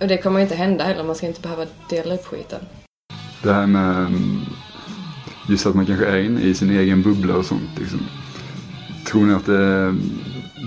och 0.00 0.08
det 0.08 0.16
kommer 0.16 0.40
inte 0.40 0.54
hända 0.54 0.84
heller, 0.84 1.04
man 1.04 1.14
ska 1.14 1.26
inte 1.26 1.40
behöva 1.40 1.66
dela 1.90 2.14
upp 2.14 2.26
skiten. 2.26 2.60
Det 3.42 3.52
här 3.52 3.66
med 3.66 3.96
mm, 3.96 4.40
just 5.48 5.66
att 5.66 5.74
man 5.74 5.86
kanske 5.86 6.06
är 6.06 6.18
inne 6.18 6.40
i 6.40 6.54
sin 6.54 6.70
egen 6.78 7.02
bubbla 7.02 7.34
och 7.34 7.44
sånt 7.44 7.78
liksom. 7.78 8.00
Tror 9.06 9.26
ni 9.26 9.34
att 9.34 9.46
det, 9.46 9.94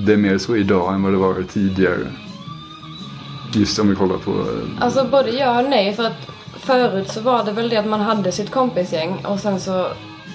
det 0.06 0.13
är 0.13 0.17
mer 0.17 0.38
så 0.38 0.56
idag 0.56 0.93
än 0.93 1.04
vad 1.04 1.13
det 1.13 1.17
var 1.17 1.43
tidigare? 1.54 2.08
Just 3.54 3.80
om 3.80 3.89
vi 3.89 3.96
kollar 3.96 4.17
på... 4.17 4.32
eh, 4.32 4.84
Alltså 4.84 5.08
både 5.12 5.32
ja 5.32 5.63
och 5.63 5.69
nej 5.69 5.93
för 5.93 6.04
att 6.04 6.30
förut 6.63 7.12
så 7.12 7.21
var 7.21 7.43
det 7.43 7.52
väl 7.52 7.69
det 7.69 7.78
att 7.78 7.86
man 7.86 8.02
hade 8.02 8.32
sitt 8.32 8.52
kompisgäng 8.52 9.26
och 9.26 9.39
sen 9.39 9.60
så, 9.60 9.88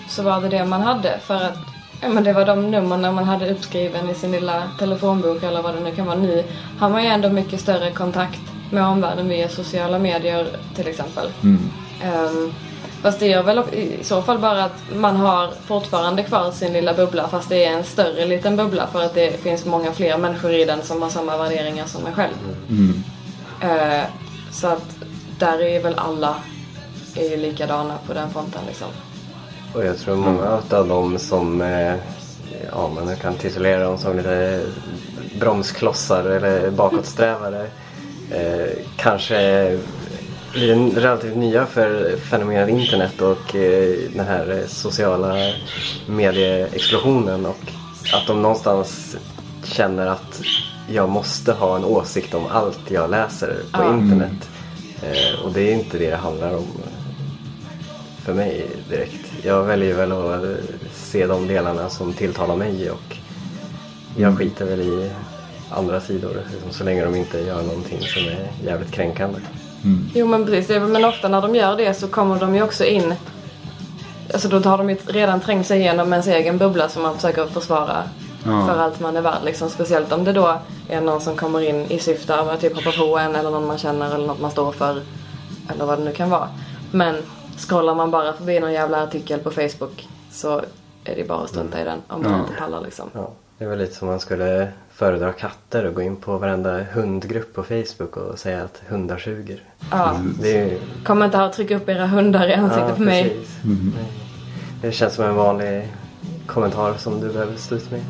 så 0.09 0.23
var 0.23 0.41
det 0.41 0.49
det 0.49 0.65
man 0.65 0.81
hade 0.81 1.19
för 1.23 1.35
att 1.35 1.59
ja, 2.01 2.09
men 2.09 2.25
det 2.25 2.33
var 2.33 2.47
de 2.47 2.71
numren 2.71 3.15
man 3.15 3.25
hade 3.25 3.51
uppskriven 3.51 4.11
i 4.11 4.15
sin 4.15 4.33
lilla 4.33 4.63
telefonbok 4.79 5.43
eller 5.43 5.63
vad 5.63 5.75
det 5.75 5.81
nu 5.81 5.95
kan 5.95 6.07
vara. 6.07 6.17
Nu 6.17 6.45
har 6.79 6.89
man 6.91 7.03
ju 7.03 7.09
ändå 7.09 7.29
mycket 7.29 7.61
större 7.61 7.91
kontakt 7.91 8.41
med 8.71 8.85
omvärlden 8.85 9.29
via 9.29 9.49
sociala 9.49 9.99
medier 9.99 10.47
till 10.75 10.89
exempel. 10.89 11.29
Mm. 11.43 11.71
Um, 12.15 12.53
fast 13.03 13.21
det 13.21 13.27
gör 13.27 13.43
väl 13.43 13.59
i 13.59 13.99
så 14.05 14.23
fall 14.23 14.39
bara 14.39 14.65
att 14.65 14.83
man 14.95 15.17
har 15.17 15.51
fortfarande 15.67 16.23
kvar 16.23 16.51
sin 16.51 16.73
lilla 16.73 16.95
bubbla 16.95 17.29
fast 17.29 17.49
det 17.49 17.65
är 17.65 17.73
en 17.73 17.85
större 17.85 18.27
liten 18.27 18.57
bubbla 18.57 18.87
för 18.87 19.03
att 19.03 19.15
det 19.15 19.43
finns 19.43 19.65
många 19.65 19.93
fler 19.93 20.19
människor 20.19 20.53
i 20.53 20.65
den 20.65 20.83
som 20.83 21.03
har 21.03 21.09
samma 21.09 21.37
värderingar 21.37 21.87
som 21.87 22.07
en 22.07 22.15
själv. 22.15 22.35
Mm. 22.69 23.03
Eh, 23.61 24.05
så 24.51 24.67
att 24.67 24.99
där 25.39 25.63
är 25.63 25.83
väl 25.83 25.95
alla 25.99 26.37
är 27.15 27.31
ju 27.31 27.37
likadana 27.37 27.99
på 28.07 28.15
den 28.15 28.31
fronten 28.31 28.61
liksom. 28.67 28.89
Och 29.75 29.85
jag 29.85 29.99
tror 29.99 30.17
många 30.17 30.61
av 30.71 30.89
dem 30.89 31.19
som, 31.19 31.61
eh, 31.61 31.95
ja 32.73 32.91
man 32.95 33.17
kan 33.17 33.35
titulera 33.35 33.85
dem 33.85 33.99
som 33.99 34.17
lite 34.17 34.67
bromsklossar 35.41 36.25
eller 36.25 36.71
bakåtsträvare. 36.71 37.67
Eh, 38.31 38.69
kanske 38.97 39.79
blir 40.53 40.91
relativt 41.01 41.37
nya 41.37 41.67
för 41.67 42.17
fenomenet 42.17 42.69
internet 42.69 43.21
och 43.21 43.55
eh, 43.57 43.95
den 44.15 44.27
här 44.27 44.65
sociala 44.67 45.35
medieexplosionen 46.07 47.47
och 47.47 47.59
att 48.15 48.27
de 48.27 48.43
någonstans 48.43 49.17
känner 49.65 50.07
att 50.07 50.41
jag 50.89 51.09
måste 51.09 51.53
ha 51.53 51.77
en 51.77 51.85
åsikt 51.85 52.35
om 52.35 52.47
allt 52.47 52.91
jag 52.91 53.11
läser 53.11 53.57
på 53.73 53.83
Ja. 53.83 53.95
internet. 53.95 54.49
Eh, 55.03 55.45
och 55.45 55.53
det 55.53 55.61
är 55.61 55.75
inte 55.75 55.99
det 55.99 56.11
det 56.11 56.17
handlar 56.17 56.57
om 56.57 56.67
för 58.25 58.35
mig 58.35 58.67
direkt. 58.89 59.33
Jag 59.43 59.65
väljer 59.65 59.95
väl 59.95 60.13
att 60.13 60.45
eh, 60.45 60.51
se 60.93 61.27
de 61.27 61.49
delarna 61.49 61.89
som 61.89 62.13
tilltalar 62.13 62.57
mig 62.57 62.91
och 62.91 63.17
jag 64.17 64.39
skiter 64.39 64.65
väl 64.65 64.81
i 64.81 65.11
andra 65.71 66.01
sidor 66.01 66.43
liksom, 66.53 66.71
så 66.71 66.85
länge 66.85 67.05
de 67.05 67.15
inte 67.15 67.39
gör 67.39 67.63
någonting 67.63 68.01
som 68.01 68.23
är 68.23 68.49
jävligt 68.65 68.91
kränkande. 68.91 69.39
Jo 70.15 70.27
men 70.27 70.47
precis, 70.47 70.69
men 70.69 71.05
ofta 71.05 71.29
när 71.29 71.43
de 71.43 71.55
gör 71.55 71.77
det 71.77 71.95
så 71.95 72.09
kommer 72.09 72.41
de 72.41 72.55
ju 72.55 72.63
också 72.63 72.85
in. 72.85 73.15
Alltså 74.33 74.49
då 74.49 74.71
har 74.71 74.79
de 74.79 74.91
ju 74.91 74.97
redan 75.07 75.41
trängt 75.41 75.67
sig 75.67 75.81
igenom 75.81 76.13
ens 76.13 76.27
egen 76.27 76.59
bubbla 76.59 76.89
som 76.89 77.03
man 77.03 77.15
försöker 77.15 77.47
försvara 77.47 78.03
Ja. 78.51 78.67
för 78.67 78.79
allt 78.79 79.01
man 79.01 79.17
är 79.17 79.21
värd 79.21 79.45
liksom. 79.45 79.71
Speciellt 79.71 80.13
om 80.13 80.25
det 80.25 80.33
då 80.33 80.55
är 80.89 81.01
någon 81.01 81.21
som 81.21 81.37
kommer 81.37 81.61
in 81.61 81.77
i 81.91 81.99
syfte 81.99 82.41
av 82.41 82.49
att 82.49 82.61
typ 82.61 82.75
hoppa 82.77 82.93
på 82.99 83.19
en 83.19 83.35
eller 83.37 83.51
någon 83.51 83.67
man 83.67 83.79
känner 83.79 84.15
eller 84.15 84.27
något 84.27 84.41
man 84.41 84.51
står 84.51 84.73
för. 84.73 85.03
Eller 85.75 85.85
vad 85.85 85.99
det 85.99 86.05
nu 86.05 86.13
kan 86.13 86.31
vara. 86.31 86.49
Men 86.91 87.15
scrollar 87.57 87.95
man 87.95 88.11
bara 88.11 88.33
förbi 88.33 88.61
någon 88.61 88.73
jävla 88.73 89.03
artikel 89.03 89.41
på 89.41 89.51
Facebook 89.51 90.09
så 90.31 90.63
är 91.05 91.17
det 91.17 91.29
bara 91.29 91.39
att 91.39 91.49
strunta 91.49 91.81
i 91.81 91.85
den 91.85 91.99
om 92.09 92.23
man 92.23 92.33
Ja. 92.33 92.39
inte 92.39 92.53
pallar 92.59 92.81
liksom. 92.81 93.11
Ja. 93.13 93.31
Det 93.59 93.65
är 93.65 93.69
väl 93.69 93.79
lite 93.79 93.95
som 93.95 94.09
man 94.09 94.21
skulle 94.21 94.69
föredra 94.93 95.33
katter 95.33 95.85
och 95.85 95.95
gå 95.95 96.03
in 96.03 96.17
på 96.17 96.39
varenda 96.39 96.83
hundgrupp 96.93 97.55
på 97.55 97.63
Facebook 97.63 98.17
och 98.17 98.39
säga 98.39 98.63
att 98.65 98.83
hundar 98.89 99.19
suger. 99.19 99.63
Ja. 99.91 100.17
Det 100.41 100.59
är 100.59 100.65
ju... 100.65 100.81
Kom 101.05 101.23
inte 101.23 101.37
här 101.37 101.47
och 101.47 101.53
trycka 101.53 101.77
upp 101.77 101.89
era 101.89 102.07
hundar 102.07 102.49
i 102.49 102.55
ansiktet 102.55 102.97
på 102.97 103.03
mig. 103.03 103.37
Nej. 103.95 104.13
Det 104.83 104.93
känns 104.93 105.15
som 105.15 105.25
en 105.25 105.35
vanlig 105.35 105.89
kommentar 106.47 106.95
som 106.95 107.21
du 107.21 107.29
behöver 107.33 107.57
stå 107.57 107.75
ut 107.75 107.91
med. 107.91 108.01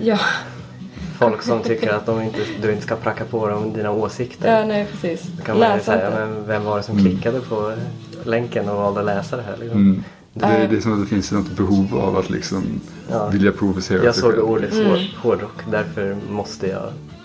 Ja. 0.00 0.18
Folk 1.18 1.42
som 1.42 1.62
tycker 1.62 1.92
att 1.92 2.06
de 2.06 2.22
inte, 2.22 2.38
du 2.62 2.70
inte 2.72 2.82
ska 2.82 2.96
pracka 2.96 3.24
på 3.24 3.48
dem 3.48 3.72
dina 3.72 3.90
åsikter. 3.90 4.58
ja, 4.60 4.66
nej 4.66 4.86
precis. 4.92 5.22
Då 5.36 5.42
kan 5.44 5.58
man 5.58 5.68
ju 5.68 5.74
Läs 5.76 5.84
säga, 5.84 6.06
inte. 6.06 6.18
men 6.20 6.46
vem 6.46 6.64
var 6.64 6.76
det 6.76 6.82
som 6.82 6.98
klickade 6.98 7.40
på 7.40 7.72
länken 8.24 8.68
och 8.68 8.76
valde 8.76 9.00
att 9.00 9.06
läsa 9.06 9.36
det 9.36 9.42
här? 9.42 9.56
Liksom? 9.60 9.78
Mm. 9.80 10.04
Det, 10.34 10.44
är, 10.46 10.62
Eh. 10.64 10.70
det 10.70 10.76
är 10.76 10.80
som 10.80 10.92
att 10.94 11.00
det 11.00 11.06
finns 11.14 11.32
något 11.32 11.50
behov 11.50 11.98
av 11.98 12.16
att 12.16 12.30
liksom 12.30 12.80
Ja. 13.10 13.26
vilja 13.28 13.52
provocera 13.52 14.04
Jag 14.04 14.14
såg 14.14 14.38
ordet 14.38 14.72
Mm. 14.72 14.86
hår- 14.90 15.16
hårdrock, 15.22 15.54
därför 15.70 16.16
måste 16.30 16.66
jag 16.66 16.82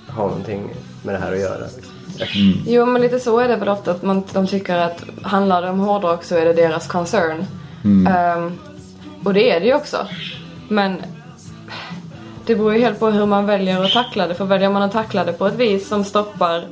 ha 0.07 0.27
någonting 0.27 0.69
med 1.03 1.15
det 1.15 1.19
här 1.19 1.31
att 1.33 1.39
göra. 1.39 1.65
Liksom. 2.19 2.41
Mm. 2.41 2.57
Jo 2.67 2.85
men 2.85 3.01
lite 3.01 3.19
så 3.19 3.39
är 3.39 3.47
det 3.47 3.55
väl 3.55 3.69
ofta 3.69 3.91
att 3.91 4.03
man, 4.03 4.23
de 4.33 4.47
tycker 4.47 4.75
att 4.77 5.03
handlar 5.21 5.61
det 5.61 5.69
om 5.69 5.79
hårdrock 5.79 6.23
så 6.23 6.35
är 6.35 6.45
det 6.45 6.53
deras 6.53 6.87
concern. 6.87 7.45
Mm. 7.83 8.07
Ehm, 8.13 8.51
och 9.23 9.33
det 9.33 9.51
är 9.51 9.59
det 9.59 9.65
ju 9.65 9.73
också. 9.73 9.97
Men 10.69 10.95
det 12.47 12.55
beror 12.55 12.73
ju 12.73 12.79
helt 12.79 12.99
på 12.99 13.09
hur 13.09 13.25
man 13.25 13.45
väljer 13.45 13.83
att 13.83 13.91
tackla 13.91 14.27
det. 14.27 14.35
För 14.35 14.45
väljer 14.45 14.69
man 14.69 14.81
att 14.81 14.91
tackla 14.91 15.23
det 15.23 15.33
på 15.33 15.47
ett 15.47 15.55
vis 15.55 15.87
som 15.87 16.03
stoppar 16.03 16.63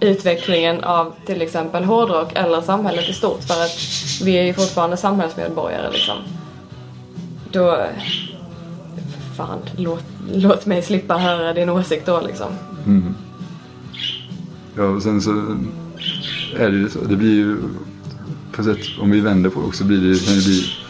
utvecklingen 0.00 0.84
av 0.84 1.12
till 1.26 1.42
exempel 1.42 1.84
hårdrock 1.84 2.32
eller 2.34 2.60
samhället 2.60 3.08
i 3.08 3.12
stort 3.12 3.42
för 3.44 3.54
att 3.54 3.78
vi 4.22 4.38
är 4.38 4.42
ju 4.42 4.54
fortfarande 4.54 4.96
samhällsmedborgare 4.96 5.90
liksom. 5.92 6.16
Då... 7.52 7.86
Fan, 9.36 9.58
låt, 9.76 10.04
låt 10.32 10.66
mig 10.66 10.82
slippa 10.82 11.16
höra 11.16 11.52
din 11.52 11.68
åsikt 11.68 12.06
då 12.06 12.20
liksom. 12.20 12.48
Mm. 12.86 13.14
Ja, 14.76 14.84
och 14.84 15.02
sen 15.02 15.22
så 15.22 15.30
är 16.58 16.70
det 16.70 16.76
ju 16.76 16.88
så. 16.88 16.98
Det 16.98 17.16
blir 17.16 17.34
ju 17.34 17.56
på 18.52 18.62
sätt, 18.62 18.78
om 19.00 19.10
vi 19.10 19.20
vänder 19.20 19.50
på 19.50 19.60
det 19.60 19.66
också, 19.66 19.84
blir 19.84 19.98
det, 19.98 20.26
kan 20.26 20.34
det 20.34 20.44
bli 20.44 20.85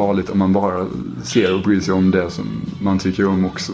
farligt 0.00 0.30
om 0.30 0.38
man 0.38 0.52
bara 0.52 0.86
ser 1.24 1.54
och 1.54 1.60
bryr 1.60 1.80
sig 1.80 1.94
om 1.94 2.10
det 2.10 2.30
som 2.30 2.46
man 2.82 2.98
tycker 2.98 3.26
om 3.26 3.44
också. 3.46 3.72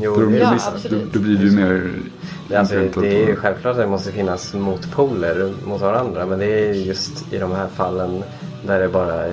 Jo, 0.00 0.14
För 0.14 0.22
då, 0.22 0.28
det, 0.30 0.36
Ja, 0.38 0.50
blir- 0.50 0.58
då, 0.58 0.74
absolut. 0.74 1.12
då 1.12 1.18
blir 1.20 1.36
det 1.38 1.44
ju 1.44 1.50
mer 1.50 1.92
det, 2.48 2.56
alltså, 2.56 2.74
det 2.74 2.80
är 3.14 3.28
ju 3.28 3.34
på- 3.34 3.40
självklart 3.40 3.72
att 3.76 3.82
det 3.82 3.86
måste 3.88 4.12
finnas 4.12 4.54
motpoler 4.54 5.52
mot 5.66 5.80
varandra 5.80 6.26
men 6.26 6.38
det 6.38 6.46
är 6.68 6.72
just 6.72 7.32
i 7.32 7.38
de 7.38 7.50
här 7.52 7.66
fallen 7.76 8.22
där 8.66 8.80
det 8.80 8.88
bara 8.88 9.24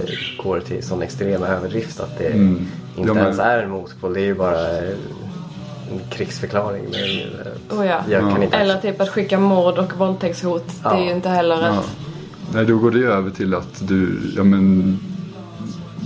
går 0.44 0.60
till 0.60 0.84
sån 0.84 1.02
extrem 1.02 1.44
överdrift 1.44 2.00
att 2.00 2.18
det 2.18 2.26
Mm. 2.28 2.48
inte 2.96 3.08
Ja, 3.10 3.14
men- 3.14 3.24
ens 3.24 3.40
är 3.40 3.64
en 3.64 3.70
motpol. 3.70 4.14
Det 4.14 4.22
är 4.22 4.26
ju 4.26 4.36
bara 4.36 4.68
en 4.82 6.00
krigsförklaring. 6.10 6.84
Men, 6.92 7.02
eh, 7.02 7.80
Oh 7.80 7.86
ja. 7.86 8.00
jag 8.10 8.22
kan 8.22 8.30
Ja. 8.32 8.44
inte 8.44 8.58
Eller 8.58 8.78
typ 8.78 9.02
att 9.02 9.10
skicka 9.10 9.40
mord 9.40 9.78
och 9.78 9.94
våldtäktshot. 9.98 10.68
Det 10.84 10.90
är 10.90 11.04
ju 11.04 11.12
inte 11.12 11.30
heller 11.30 11.62
Ja. 11.62 11.70
ett... 11.80 11.96
Nej, 12.54 12.66
då 12.66 12.78
går 12.78 12.92
det 12.92 12.98
ju 12.98 13.12
över 13.12 13.30
till 13.30 13.54
att 13.54 13.88
du, 13.88 14.20
ja 14.36 14.44
men 14.44 15.00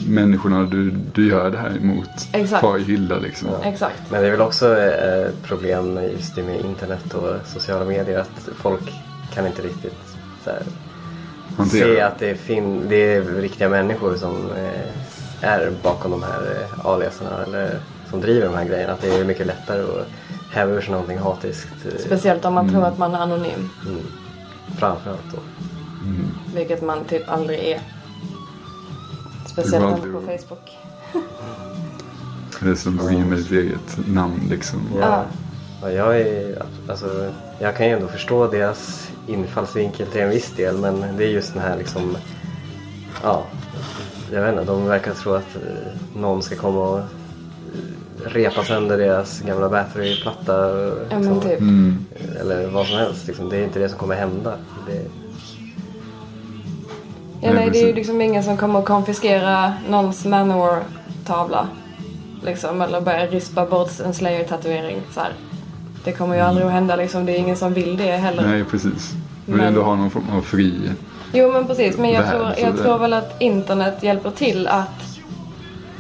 människorna 0.10 0.64
du, 0.64 0.92
du 1.14 1.28
gör 1.30 1.50
det 1.52 1.58
här 1.58 1.78
emot 1.78 2.10
Exakt. 2.34 2.62
far 2.62 2.90
illa 2.90 3.18
liksom. 3.18 3.50
Exakt. 3.64 4.02
Men 4.12 4.22
det 4.22 4.28
är 4.28 4.32
väl 4.32 4.42
också 4.42 4.78
ett 4.78 5.44
problem 5.44 6.00
just 6.18 6.36
det 6.36 6.44
med 6.44 6.60
internet 6.66 7.14
och 7.14 7.36
sociala 7.48 7.86
medier 7.86 8.20
att 8.20 8.50
folk 8.56 8.94
kan 9.34 9.48
inte 9.48 9.62
riktigt 9.62 9.98
så 10.44 10.50
här, 10.50 10.62
se 11.70 12.02
att 12.02 12.20
det, 12.20 12.36
fin- 12.36 12.86
det 12.90 12.96
är 13.16 13.22
riktiga 13.22 13.70
människor 13.70 14.16
som 14.16 14.52
eh, 14.52 15.50
är 15.50 15.72
bakom 15.84 16.12
de 16.12 16.24
här 16.24 16.42
eh, 16.62 16.86
aliaserna 16.86 17.44
eller 17.48 17.80
som 18.10 18.22
driver 18.22 18.46
de 18.48 18.56
här 18.56 18.66
grejerna. 18.66 18.94
Att 18.94 19.02
det 19.02 19.20
är 19.20 19.26
mycket 19.26 19.48
lättare 19.48 19.82
att 19.82 20.08
häva 20.52 20.72
ur 20.72 20.82
sig 20.82 20.92
någonting 20.92 21.18
hatiskt. 21.18 21.68
eh, 21.86 21.92
Speciellt 22.06 22.46
om 22.46 22.54
man 22.54 22.70
tror 22.70 22.86
att 22.86 22.98
man 22.98 23.16
är 23.16 23.20
anonym. 23.20 23.70
Mm. 23.88 24.02
Framförallt 24.78 25.32
då. 25.34 25.38
Vilket 26.56 26.82
man 26.82 27.04
typ 27.04 27.30
aldrig 27.30 27.60
är. 27.60 27.82
Det 29.62 29.68
Speciellt 29.68 29.94
aldrig 29.94 30.14
på 30.14 30.22
Facebook. 30.22 30.78
Det 32.62 32.70
är 32.70 32.76
som 32.76 33.00
att 33.00 33.12
in 33.12 33.30
med 33.30 33.38
ditt 33.38 33.52
eget 33.52 34.08
namn 34.08 34.42
liksom. 34.50 34.80
Ja. 35.00 35.26
Ja, 35.82 35.92
jag, 35.92 36.20
är, 36.20 36.64
alltså, 36.90 37.32
jag 37.60 37.78
kan 37.78 37.86
ju 37.86 37.94
ändå 37.94 38.08
förstå 38.08 38.48
deras 38.48 39.12
infallsvinkel 39.28 40.08
till 40.08 40.22
en 40.22 40.30
viss 40.30 40.52
del 40.56 40.78
men 40.78 41.18
det 41.18 41.24
är 41.24 41.30
just 41.30 41.54
den 41.54 41.64
här 41.64 41.78
liksom 41.78 42.18
Ja, 43.24 43.44
jag 44.32 44.42
vet 44.42 44.52
inte, 44.52 44.64
de 44.64 44.86
verkar 44.86 45.14
tro 45.14 45.34
att 45.34 45.56
eh, 45.56 46.20
någon 46.22 46.44
ska 46.44 46.56
komma 46.56 46.80
och 46.80 47.00
eh, 47.00 47.06
repa 48.24 48.64
sönder 48.64 48.98
deras 48.98 49.42
gamla 49.42 49.70
battery-platta. 49.70 50.70
Ja 50.78 51.18
liksom. 51.18 51.22
men 51.22 51.42
typ. 51.42 51.60
Mm. 51.60 52.06
Eller 52.40 52.68
vad 52.68 52.88
som 52.88 52.98
helst. 52.98 53.28
Liksom. 53.28 53.50
Det 53.50 53.58
är 53.58 53.64
inte 53.64 53.80
det 53.80 53.90
som 53.90 53.98
kommer 53.98 54.16
hända. 54.16 54.58
Det, 54.88 55.06
Ja, 57.42 57.54
Nej, 57.54 57.70
det 57.70 57.82
är 57.82 57.88
ju 57.88 57.94
liksom 57.94 58.22
ingen 58.22 58.44
som 58.44 58.58
kommer 58.58 58.80
att 58.80 58.86
konfiskera 58.86 59.74
någons 59.90 60.26
Manowar-tavla. 60.26 61.68
Liksom, 62.46 62.82
eller 62.82 63.02
börja 63.02 63.26
rispa 63.26 63.66
bort 63.66 64.00
en 64.06 64.14
Slayer-tatuering. 64.14 65.02
Så 65.14 65.20
här. 65.20 65.34
Det 66.04 66.12
kommer 66.12 66.36
ju 66.36 66.42
aldrig 66.42 66.68
att 66.68 66.74
hända 66.74 66.96
liksom. 66.96 67.26
Det 67.26 67.32
är 67.32 67.38
ingen 67.38 67.56
som 67.56 67.74
vill 67.74 67.98
det 67.98 68.12
heller. 68.12 68.48
Nej, 68.48 68.64
precis. 68.64 69.12
Du 69.46 69.52
vill 69.52 69.58
Men- 69.62 69.68
ändå 69.68 69.82
ha 69.84 69.96
någon 69.96 70.10
form 70.12 70.26
av 70.38 70.42
fri... 70.42 70.74
Jo 71.34 71.52
men 71.52 71.68
precis, 71.68 71.98
men 71.98 72.10
jag, 72.10 72.22
Värld, 72.22 72.32
tror, 72.32 72.54
jag 72.68 72.76
det- 72.76 72.84
tror 72.84 72.98
väl 72.98 73.14
att 73.14 73.42
internet 73.42 74.04
hjälper 74.04 74.32
till 74.32 74.68
att, 74.68 75.20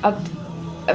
att 0.02 0.14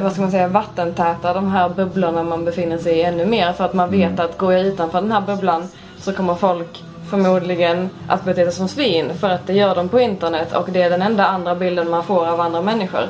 vad 0.01 0.13
ska 0.13 0.21
man 0.23 0.31
säga, 0.31 0.49
vattentäta 0.49 1.35
de 1.35 1.51
här 1.51 1.69
bubblorna 1.69 2.23
man 2.23 2.45
befinner 2.45 2.79
sig 2.79 2.97
i 2.99 3.03
ännu 3.03 3.27
mer. 3.27 3.53
För 3.53 3.65
att 3.65 3.75
man 3.75 3.91
vet 3.91 4.11
Mm. 4.13 4.25
att 4.25 4.39
går 4.39 4.53
jag 4.53 4.63
utanför 4.67 5.01
den 5.01 5.13
här 5.13 5.21
bubblan 5.21 5.69
så 5.99 6.13
kommer 6.13 6.35
folk 6.35 6.83
förmodligen 7.23 7.91
att 8.09 8.25
bete 8.25 8.45
sig 8.45 8.53
som 8.53 8.69
svin. 8.69 9.11
För 9.21 9.29
att 9.29 9.47
det 9.47 9.53
gör 9.53 9.75
de 9.75 9.89
på 9.89 10.01
internet 10.01 10.55
och 10.55 10.69
det 10.73 10.83
är 10.83 10.91
den 10.91 11.03
enda 11.03 11.27
andra 11.27 11.55
bilden 11.55 11.91
man 11.91 12.05
får 12.05 12.27
av 12.27 12.41
andra 12.41 12.63
människor. 12.63 13.09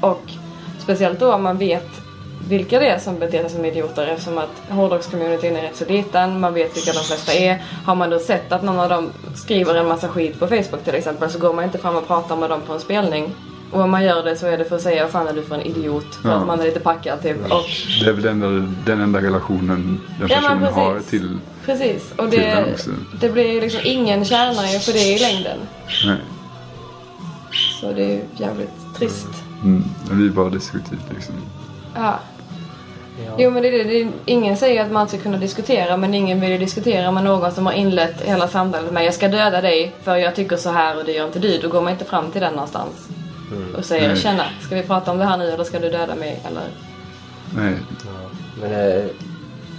Och 0.00 0.22
speciellt 0.78 1.20
då 1.20 1.32
om 1.34 1.42
man 1.42 1.58
vet 1.58 1.88
vilka 2.48 2.78
det 2.78 2.86
är 2.88 2.98
som 2.98 3.18
beter 3.18 3.40
sig 3.40 3.50
som 3.50 3.64
idioter 3.64 4.06
eftersom 4.06 4.38
att 4.38 4.50
hårdrockscommunityn 4.68 5.56
är 5.56 5.62
rätt 5.62 5.76
så 5.76 5.84
liten, 5.84 6.40
man 6.40 6.54
vet 6.54 6.76
vilka 6.76 6.92
de 6.92 6.98
flesta 6.98 7.32
är. 7.32 7.62
Har 7.86 7.94
man 7.94 8.10
då 8.10 8.18
sett 8.18 8.52
att 8.52 8.62
någon 8.62 8.80
av 8.80 8.88
dem 8.88 9.10
skriver 9.34 9.74
en 9.74 9.88
massa 9.88 10.08
skit 10.08 10.38
på 10.40 10.46
Facebook 10.46 10.84
till 10.84 10.94
exempel 10.94 11.30
så 11.30 11.38
går 11.38 11.52
man 11.52 11.64
inte 11.64 11.78
fram 11.78 11.96
och 11.96 12.06
pratar 12.06 12.36
med 12.36 12.50
dem 12.50 12.60
på 12.66 12.72
en 12.72 12.80
spelning. 12.80 13.34
Och 13.72 13.80
om 13.80 13.90
man 13.90 14.04
gör 14.04 14.22
det 14.24 14.36
så 14.36 14.46
är 14.46 14.58
det 14.58 14.64
för 14.64 14.76
att 14.76 14.82
säga 14.82 15.02
vad 15.02 15.12
fan 15.12 15.28
är 15.28 15.32
du 15.32 15.42
för 15.42 15.54
en 15.54 15.60
idiot? 15.60 16.14
För 16.22 16.28
Ja. 16.28 16.34
att 16.34 16.46
man 16.46 16.60
är 16.60 16.64
lite 16.64 16.80
packad 16.80 17.22
typ. 17.22 17.36
Och, 17.52 17.64
Det 18.04 18.08
är 18.10 18.12
väl 18.12 18.22
den 18.22 18.42
enda, 18.42 18.72
den 18.86 19.00
enda 19.00 19.20
relationen 19.20 20.00
den 20.20 20.28
Ja, 20.30 20.36
personen 20.40 20.72
har 20.74 20.94
precis. 20.94 21.10
till... 21.10 21.38
precis. 21.64 22.12
Och 22.16 22.28
det, 22.28 22.66
det 23.20 23.28
blir 23.28 23.52
ju 23.52 23.60
liksom 23.60 23.80
ingen 23.84 24.24
tjänar 24.24 24.66
ju 24.66 24.78
på 24.78 24.90
det 24.92 25.06
i 25.06 25.18
längden. 25.18 25.58
Nej. 26.06 26.16
Så 27.80 27.92
det 27.92 28.04
är 28.04 28.08
ju 28.08 28.22
jävligt 28.36 28.94
trist. 28.98 29.28
Mm. 29.62 29.84
Det 30.08 30.14
blir 30.14 30.30
bara 30.30 30.50
destruktivt 30.50 31.12
liksom. 31.14 31.34
Ja. 31.94 32.18
Jo 33.38 33.50
men 33.50 33.62
det 33.62 33.68
är 33.68 33.72
det, 33.72 33.84
det 33.84 34.02
är, 34.02 34.10
ingen 34.24 34.56
säger 34.56 34.84
att 34.84 34.92
man 34.92 35.08
ska 35.08 35.18
kunna 35.18 35.36
diskutera 35.38 35.96
men 35.96 36.14
ingen 36.14 36.40
vill 36.40 36.50
ju 36.50 36.58
diskutera 36.58 37.12
med 37.12 37.24
någon 37.24 37.52
som 37.52 37.66
har 37.66 37.72
inlett 37.72 38.20
hela 38.20 38.48
samtalet 38.48 38.92
med 38.92 39.04
jag 39.04 39.14
ska 39.14 39.28
döda 39.28 39.60
dig 39.60 39.94
för 40.02 40.16
jag 40.16 40.34
tycker 40.34 40.56
så 40.56 40.70
här 40.70 40.98
och 40.98 41.04
det 41.04 41.12
gör 41.12 41.26
inte 41.26 41.38
du. 41.38 41.58
Då 41.58 41.68
går 41.68 41.82
man 41.82 41.92
inte 41.92 42.04
fram 42.04 42.30
till 42.30 42.40
den 42.40 42.52
någonstans. 42.52 43.08
Och 43.76 43.84
säger 43.84 44.08
Nej. 44.08 44.16
tjena, 44.16 44.44
ska 44.60 44.74
vi 44.74 44.82
prata 44.82 45.10
om 45.10 45.18
det 45.18 45.24
här 45.24 45.36
nu 45.36 45.50
eller 45.50 45.64
ska 45.64 45.78
du 45.78 45.90
döda 45.90 46.14
mig? 46.14 46.40
Eller? 46.48 46.62
Nej. 47.54 47.74
ja. 48.04 48.30
Men 48.60 48.72
eh, 48.72 49.04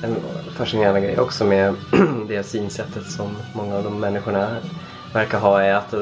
en 0.04 0.16
fascinerande 0.56 1.02
grej 1.02 1.20
också 1.20 1.46
med 1.46 1.76
det 2.28 2.44
synsättet 2.44 3.12
som 3.12 3.38
många 3.54 3.76
av 3.76 3.84
de 3.84 4.00
människorna 4.00 4.58
verkar 5.13 5.39
ha 5.39 5.62
är 5.62 5.74
att, 5.74 5.94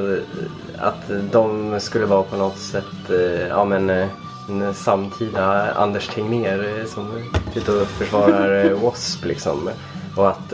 att 0.78 1.32
de 1.32 1.80
skulle 1.80 2.06
vara 2.06 2.24
på 2.24 2.38
något 2.38 2.58
sätt 2.58 3.10
eh, 3.10 3.48
ja, 3.48 3.66
men, 3.66 3.90
eh, 3.90 4.08
en 4.50 4.74
samtida 4.74 5.74
Anders 5.74 6.08
Tegnér 6.08 6.80
eh, 6.80 6.86
som 6.86 7.30
sitter 7.54 7.82
och 7.82 7.88
försvarar 7.88 8.64
W.A.S.P. 8.70 9.28
liksom. 9.28 9.70
Och 10.16 10.30
att 10.30 10.54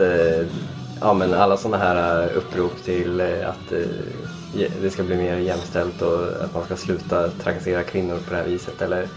ja, 1.00 1.14
men 1.14 1.34
alla 1.34 1.56
sådana 1.56 1.84
här 1.84 2.28
upprop 2.32 2.84
till 2.84 3.20
att 3.20 3.72
det 4.82 4.90
ska 4.90 5.02
bli 5.02 5.16
mer 5.16 5.36
jämställt 5.36 6.02
och 6.02 6.44
att 6.44 6.54
man 6.54 6.64
ska 6.64 6.76
sluta 6.76 7.28
trakassera 7.28 7.82
kvinnor 7.82 8.18
på 8.18 8.30
det 8.30 8.36
här 8.36 8.44
viset. 8.44 8.82
Eller 8.82 9.08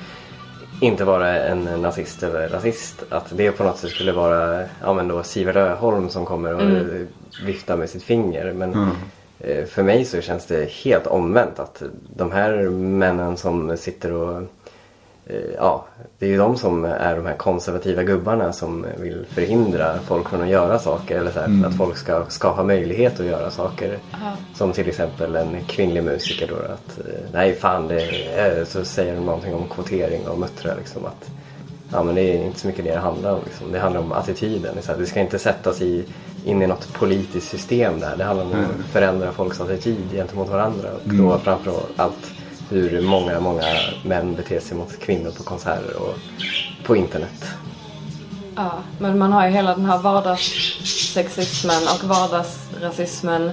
inte 0.82 1.04
vara 1.06 1.39
en 1.44 1.63
nazist 1.63 2.24
eller 2.24 2.50
rasist. 2.50 3.04
Att 3.10 3.26
det 3.38 3.52
på 3.52 3.63
något 3.63 3.78
sätt 3.78 3.89
skulle 3.89 4.12
vara 4.12 4.63
ja, 4.82 4.94
men 4.94 5.08
då 5.08 5.24
Siver 5.24 5.58
Öholm 5.58 6.10
som 6.10 6.26
kommer 6.26 6.54
och 6.56 6.62
Mm. 6.62 7.08
viftar 7.46 7.78
med 7.78 7.89
sitt 7.89 8.04
finger. 8.04 8.54
Men 8.54 8.72
Ja. 8.72 9.48
eh, 9.48 9.65
för 9.65 9.84
mig 9.84 10.06
så 10.06 10.22
känns 10.22 10.46
det 10.46 10.70
helt 10.72 11.08
omvänt. 11.08 11.60
Att 11.60 11.84
de 12.15 12.32
här 12.32 12.70
männen 12.70 13.38
som 13.38 13.78
sitter 13.78 14.12
och 14.13 14.44
Ja, 15.58 15.86
det 16.20 16.26
är 16.26 16.30
ju 16.30 16.38
de 16.38 16.58
som 16.58 16.86
är 16.86 17.15
de 17.15 17.26
här 17.26 17.36
konservativa 17.38 18.04
gubbarna 18.04 18.54
som 18.54 18.86
vill 19.00 19.26
förhindra 19.30 20.00
folk 20.08 20.30
från 20.30 20.41
att 20.41 20.50
göra 20.50 20.80
saker. 20.80 21.17
Eller 21.20 21.32
så 21.32 21.39
här, 21.39 21.46
Mm. 21.48 21.62
för 21.63 21.70
att 21.70 21.76
folk 21.78 21.98
ska, 21.98 22.26
ska 22.28 22.50
ha 22.50 22.63
möjlighet 22.63 23.20
att 23.20 23.26
göra 23.26 23.52
saker. 23.52 23.98
Ja. 24.12 24.17
Som 24.56 24.72
till 24.74 24.88
exempel 24.89 25.36
en 25.36 25.58
kvinnlig 25.67 26.04
musiker 26.04 26.48
då. 26.48 26.56
Att, 26.56 27.00
eh, 27.08 27.13
nej 27.34 27.54
fan, 27.56 27.88
det 27.88 28.02
är, 28.36 28.65
så 28.65 28.86
säger 28.86 29.15
de 29.15 29.26
någonting 29.26 29.54
om 29.54 29.67
kvotering 29.70 30.28
och 30.28 30.39
muttra 30.39 30.76
liksom. 30.76 31.06
Att, 31.06 31.32
ja, 31.91 32.04
men 32.04 32.15
det 32.15 32.22
är 32.22 32.44
inte 32.46 32.60
så 32.60 32.67
mycket 32.67 32.86
det 32.86 32.91
det 32.91 33.00
handlar 33.00 33.32
om. 33.34 33.39
Liksom. 33.46 33.72
Det 33.72 33.80
handlar 33.80 34.02
om 34.02 34.12
attityden. 34.12 34.76
Så 34.82 34.91
här, 34.91 35.00
det 35.00 35.06
ska 35.06 35.20
inte 35.20 35.39
sättas 35.39 35.82
i, 35.82 36.04
in 36.46 36.62
i 36.62 36.67
något 36.67 36.94
politiskt 36.94 37.48
system 37.50 38.00
där. 38.00 38.15
Det 38.17 38.24
handlar 38.24 38.46
om 38.46 38.52
Mm. 38.52 38.65
att 38.65 38.86
förändra 38.91 39.32
folks 39.32 39.62
attityd 39.62 40.12
gentemot 40.13 40.50
varandra. 40.50 40.89
Och 41.02 41.12
Mm. 41.13 41.28
då 41.28 41.38
framför 41.38 41.74
allt 41.96 42.32
hur 42.71 43.01
många, 43.01 43.39
många 43.39 43.63
män 44.03 44.36
beter 44.36 44.60
sig 44.60 44.77
mot 44.77 44.99
kvinnor 44.99 45.31
på 45.31 45.43
konserter 45.43 45.95
och 45.95 46.15
på 46.86 46.95
internet. 46.95 47.45
Ja, 48.55 48.71
men 48.99 49.17
man 49.19 49.34
har 49.34 49.45
ju 49.45 49.51
hela 49.51 49.75
den 49.75 49.86
här 49.86 49.97
vardagssexismen 49.97 51.84
och 51.95 52.03
vardagsrasismen 52.03 53.51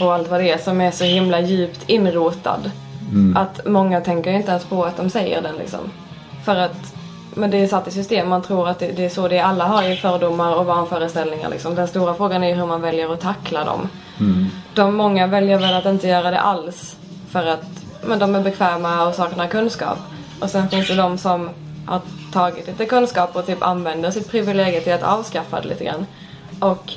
och 0.00 0.14
allt 0.14 0.30
vad 0.30 0.40
det 0.40 0.50
är 0.50 0.58
som 0.58 0.80
är 0.80 0.90
så 0.90 1.04
himla 1.04 1.40
djupt 1.40 1.88
inrotad. 1.88 2.70
Att 3.36 3.66
många 3.66 4.00
tänker 4.00 4.32
inte 4.32 4.50
ens 4.50 4.64
på 4.64 4.84
att 4.84 4.96
de 4.96 5.10
säger 5.10 5.42
den 5.42 5.56
liksom. 5.56 5.80
För 6.44 6.56
att, 6.56 6.94
men 7.34 7.50
det 7.50 7.56
är 7.56 7.66
satt 7.66 7.88
i 7.88 7.90
system, 7.90 8.28
man 8.28 8.42
tror 8.42 8.68
att 8.68 8.78
det, 8.78 8.92
det 8.92 9.04
är 9.04 9.08
så 9.08 9.28
det 9.28 9.38
är. 9.38 9.44
Alla 9.44 9.64
har 9.64 9.82
ju 9.82 9.96
fördomar 9.96 10.54
och 10.54 10.66
vanföreställningar 10.66 11.50
liksom. 11.50 11.74
Den 11.74 11.88
stora 11.88 12.14
frågan 12.14 12.42
är 12.42 12.48
ju 12.48 12.54
hur 12.54 12.66
man 12.66 12.80
väljer 12.80 13.12
att 13.12 13.20
tackla 13.20 13.64
dem. 13.64 13.88
De 14.74 14.94
många 14.94 15.26
väljer 15.26 15.58
väl 15.58 15.74
att 15.74 15.86
inte 15.86 16.08
göra 16.08 16.30
det 16.30 16.40
alls 16.40 16.96
för 17.30 17.46
att 17.46 17.79
men 18.02 18.18
de 18.18 18.34
är 18.34 18.40
bekväma 18.40 19.08
och 19.08 19.14
saknar 19.14 19.46
kunskap. 19.46 19.98
Och 20.40 20.50
sen 20.50 20.68
finns 20.68 20.88
det 20.88 20.94
de 20.94 21.18
som 21.18 21.50
har 21.86 22.00
tagit 22.32 22.66
lite 22.66 22.86
kunskap 22.86 23.36
och 23.36 23.46
typ 23.46 23.62
använder 23.62 24.10
sitt 24.10 24.30
privilegium 24.30 24.84
till 24.84 24.92
att 24.92 25.02
avskaffa 25.02 25.60
det 25.60 25.68
lite 25.68 25.84
grann. 25.84 26.06
Och 26.60 26.92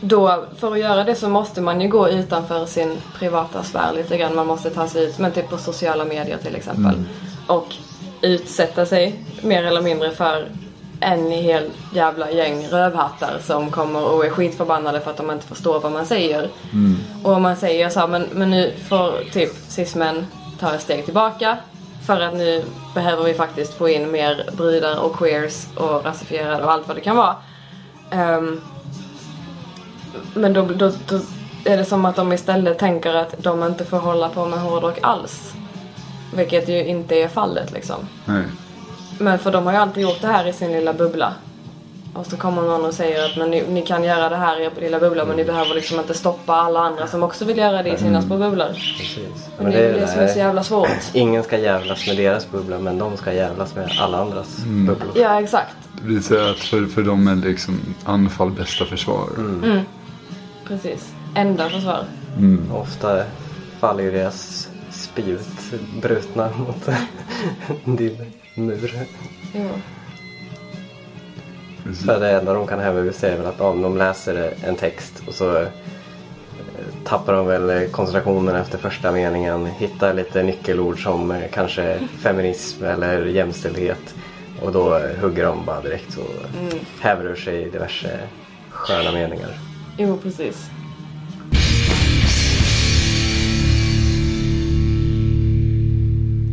då, 0.00 0.44
för 0.58 0.72
att 0.72 0.78
göra 0.78 1.04
det 1.04 1.14
så 1.14 1.28
måste 1.28 1.60
man 1.60 1.80
ju 1.80 1.88
gå 1.88 2.08
utanför 2.08 2.66
sin 2.66 2.96
privata 3.18 3.62
sfär 3.62 3.92
lite 3.94 4.18
grann. 4.18 4.34
Man 4.34 4.46
måste 4.46 4.70
ta 4.70 4.88
sig 4.88 5.04
ut, 5.04 5.18
men 5.18 5.32
typ 5.32 5.50
på 5.50 5.58
sociala 5.58 6.04
medier 6.04 6.38
till 6.38 6.56
exempel. 6.56 7.04
Och 7.46 7.74
utsätta 8.22 8.86
sig 8.86 9.24
mer 9.42 9.64
eller 9.64 9.82
mindre 9.82 10.10
för 10.10 10.48
en 11.00 11.30
hel 11.30 11.70
jävla 11.94 12.30
gäng 12.30 12.66
rövhattar 12.66 13.38
som 13.42 13.70
kommer 13.70 14.04
och 14.04 14.26
är 14.26 14.30
skitförbannade 14.30 15.00
för 15.00 15.10
att 15.10 15.16
de 15.16 15.30
inte 15.30 15.46
förstår 15.46 15.80
vad 15.80 15.92
man 15.92 16.06
säger. 16.06 16.48
Och 17.24 17.32
om 17.32 17.42
man 17.42 17.56
säger 17.56 17.88
så 17.88 18.00
här, 18.00 18.06
men, 18.08 18.26
men 18.32 18.50
nu 18.50 18.72
får 18.88 19.30
typ 19.32 19.52
cismen 19.68 20.26
ta 20.60 20.74
ett 20.74 20.82
steg 20.82 21.04
tillbaka. 21.04 21.56
För 22.06 22.20
att 22.20 22.34
nu 22.34 22.64
behöver 22.94 23.24
vi 23.24 23.34
faktiskt 23.34 23.74
få 23.74 23.88
in 23.88 24.10
mer 24.10 24.50
brudar 24.56 24.98
och 24.98 25.16
queers 25.16 25.66
och 25.76 26.04
rasifierade 26.04 26.64
och 26.64 26.72
allt 26.72 26.88
vad 26.88 26.96
det 26.96 27.00
kan 27.00 27.16
vara. 27.16 27.36
Ehm, 28.10 28.60
men 30.34 30.52
då, 30.52 30.62
då, 30.62 30.92
då 31.08 31.20
är 31.64 31.76
det 31.76 31.84
som 31.84 32.04
att 32.04 32.16
de 32.16 32.32
istället 32.32 32.78
tänker 32.78 33.14
att 33.14 33.34
de 33.38 33.64
inte 33.64 33.84
får 33.84 33.98
hålla 33.98 34.28
på 34.28 34.46
med 34.46 34.58
hårdrock 34.58 34.98
alls. 35.02 35.52
Vilket 36.34 36.68
ju 36.68 36.84
inte 36.84 37.14
är 37.14 37.28
fallet 37.28 37.72
liksom. 37.72 38.08
Nej. 38.24 38.44
Men 39.18 39.38
för 39.38 39.50
de 39.50 39.66
har 39.66 39.72
ju 39.72 39.78
alltid 39.78 40.02
gjort 40.02 40.20
det 40.20 40.26
här 40.26 40.46
i 40.46 40.52
sin 40.52 40.72
lilla 40.72 40.92
bubbla. 40.92 41.34
Och 42.14 42.26
så 42.26 42.36
kommer 42.36 42.62
någon 42.62 42.84
och 42.84 42.94
säger 42.94 43.24
att 43.24 43.36
men 43.36 43.50
ni, 43.50 43.64
ni 43.68 43.82
kan 43.82 44.04
göra 44.04 44.28
det 44.28 44.36
här 44.36 44.60
i 44.60 44.64
er 44.64 44.70
lilla 44.80 45.00
bubbla 45.00 45.24
men 45.24 45.36
ni 45.36 45.44
behöver 45.44 45.74
liksom 45.74 45.98
inte 45.98 46.14
stoppa 46.14 46.54
alla 46.54 46.80
andra 46.80 47.06
som 47.06 47.22
också 47.22 47.44
vill 47.44 47.58
göra 47.58 47.82
det 47.82 47.90
i 47.90 47.98
sina 47.98 48.22
små 48.22 48.38
bubblor. 48.38 48.68
Precis. 48.98 49.48
Men 49.58 49.72
det 49.72 49.78
är 49.78 49.94
ju 49.94 50.00
det 50.00 50.06
som 50.06 50.20
är 50.20 50.28
så 50.28 50.38
jävla 50.38 50.62
svårt. 50.62 50.88
Ingen 51.12 51.42
ska 51.42 51.58
jävlas 51.58 52.06
med 52.06 52.16
deras 52.16 52.50
bubbla 52.50 52.78
men 52.78 52.98
de 52.98 53.16
ska 53.16 53.32
jävlas 53.32 53.74
med 53.74 53.90
alla 54.00 54.18
andras 54.18 54.56
bubblor. 54.86 55.12
Ja 55.14 55.42
exakt. 55.42 55.76
Det 55.92 56.02
blir 56.02 56.20
så 56.20 56.50
att 56.50 56.58
för, 56.58 56.86
för 56.86 57.02
dem 57.02 57.28
är 57.28 57.34
det 57.34 57.48
liksom 57.48 57.80
anfall 58.04 58.50
bästa 58.50 58.84
försvar. 58.84 59.28
Precis. 60.64 61.12
Enda 61.34 61.68
försvar. 61.68 62.04
Ofta 62.72 63.22
faller 63.80 64.04
ju 64.04 64.10
deras 64.10 64.68
spjut 64.90 65.48
brutna 66.02 66.50
mot 66.56 66.88
din 67.98 68.32
mur. 68.58 69.06
Precis. 71.84 72.06
För 72.06 72.20
det 72.20 72.30
enda 72.30 72.54
de 72.54 72.66
kan 72.66 72.80
sig 73.12 73.30
är 73.32 73.36
väl 73.36 73.46
att 73.46 73.60
om 73.60 73.82
de 73.82 73.96
läser 73.96 74.54
en 74.64 74.76
text 74.76 75.22
och 75.26 75.34
så 75.34 75.56
eh, 75.56 75.68
tappar 77.04 77.32
de 77.32 77.46
väl 77.46 77.88
koncentrationen 77.90 78.56
efter 78.56 78.78
första 78.78 79.12
meningen. 79.12 79.66
Hittar 79.66 80.14
lite 80.14 80.42
nyckelord 80.42 81.02
som 81.02 81.30
eh, 81.30 81.42
kanske 81.52 81.98
feminism 82.18 82.84
eller 82.84 83.26
jämställdhet. 83.26 84.14
Och 84.62 84.72
då 84.72 84.96
eh, 84.96 85.16
hugger 85.20 85.44
de 85.44 85.64
bara 85.64 85.80
direkt 85.80 86.18
och 86.18 86.60
häver 87.00 87.24
ur 87.24 87.36
sig 87.36 87.70
diverse 87.70 88.18
sköna 88.70 89.12
meningar. 89.12 89.58
Jo 89.96 90.18
precis. 90.22 90.70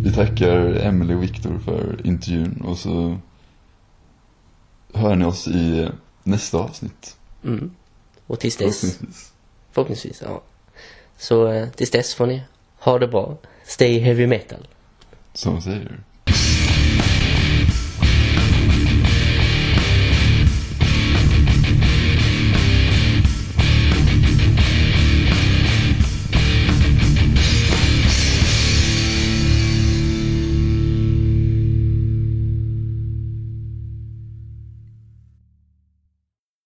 Vi 0.05 0.11
tackar 0.11 0.57
Emily 0.85 1.13
och 1.15 1.23
Viktor 1.23 1.59
för 1.65 2.07
intervjun 2.07 2.61
och 2.65 2.77
så 2.77 3.17
hör 4.93 5.15
ni 5.15 5.25
oss 5.25 5.47
i 5.47 5.89
nästa 6.23 6.57
avsnitt. 6.57 7.17
Mm. 7.43 7.71
Och 8.27 8.39
tills 8.39 8.57
dess, 8.57 8.79
Förhoppningsvis. 8.81 9.31
förhoppningsvis, 9.71 10.21
ja. 10.25 10.41
Så 11.17 11.47
eh, 11.47 11.69
tills 11.69 11.91
dess 11.91 12.13
får 12.15 12.27
ni 12.27 12.43
ha 12.79 12.99
det 12.99 13.07
bra. 13.07 13.37
Stay 13.65 13.99
heavy 13.99 14.27
metal. 14.27 14.67
Som 15.33 15.61
säger. 15.61 15.99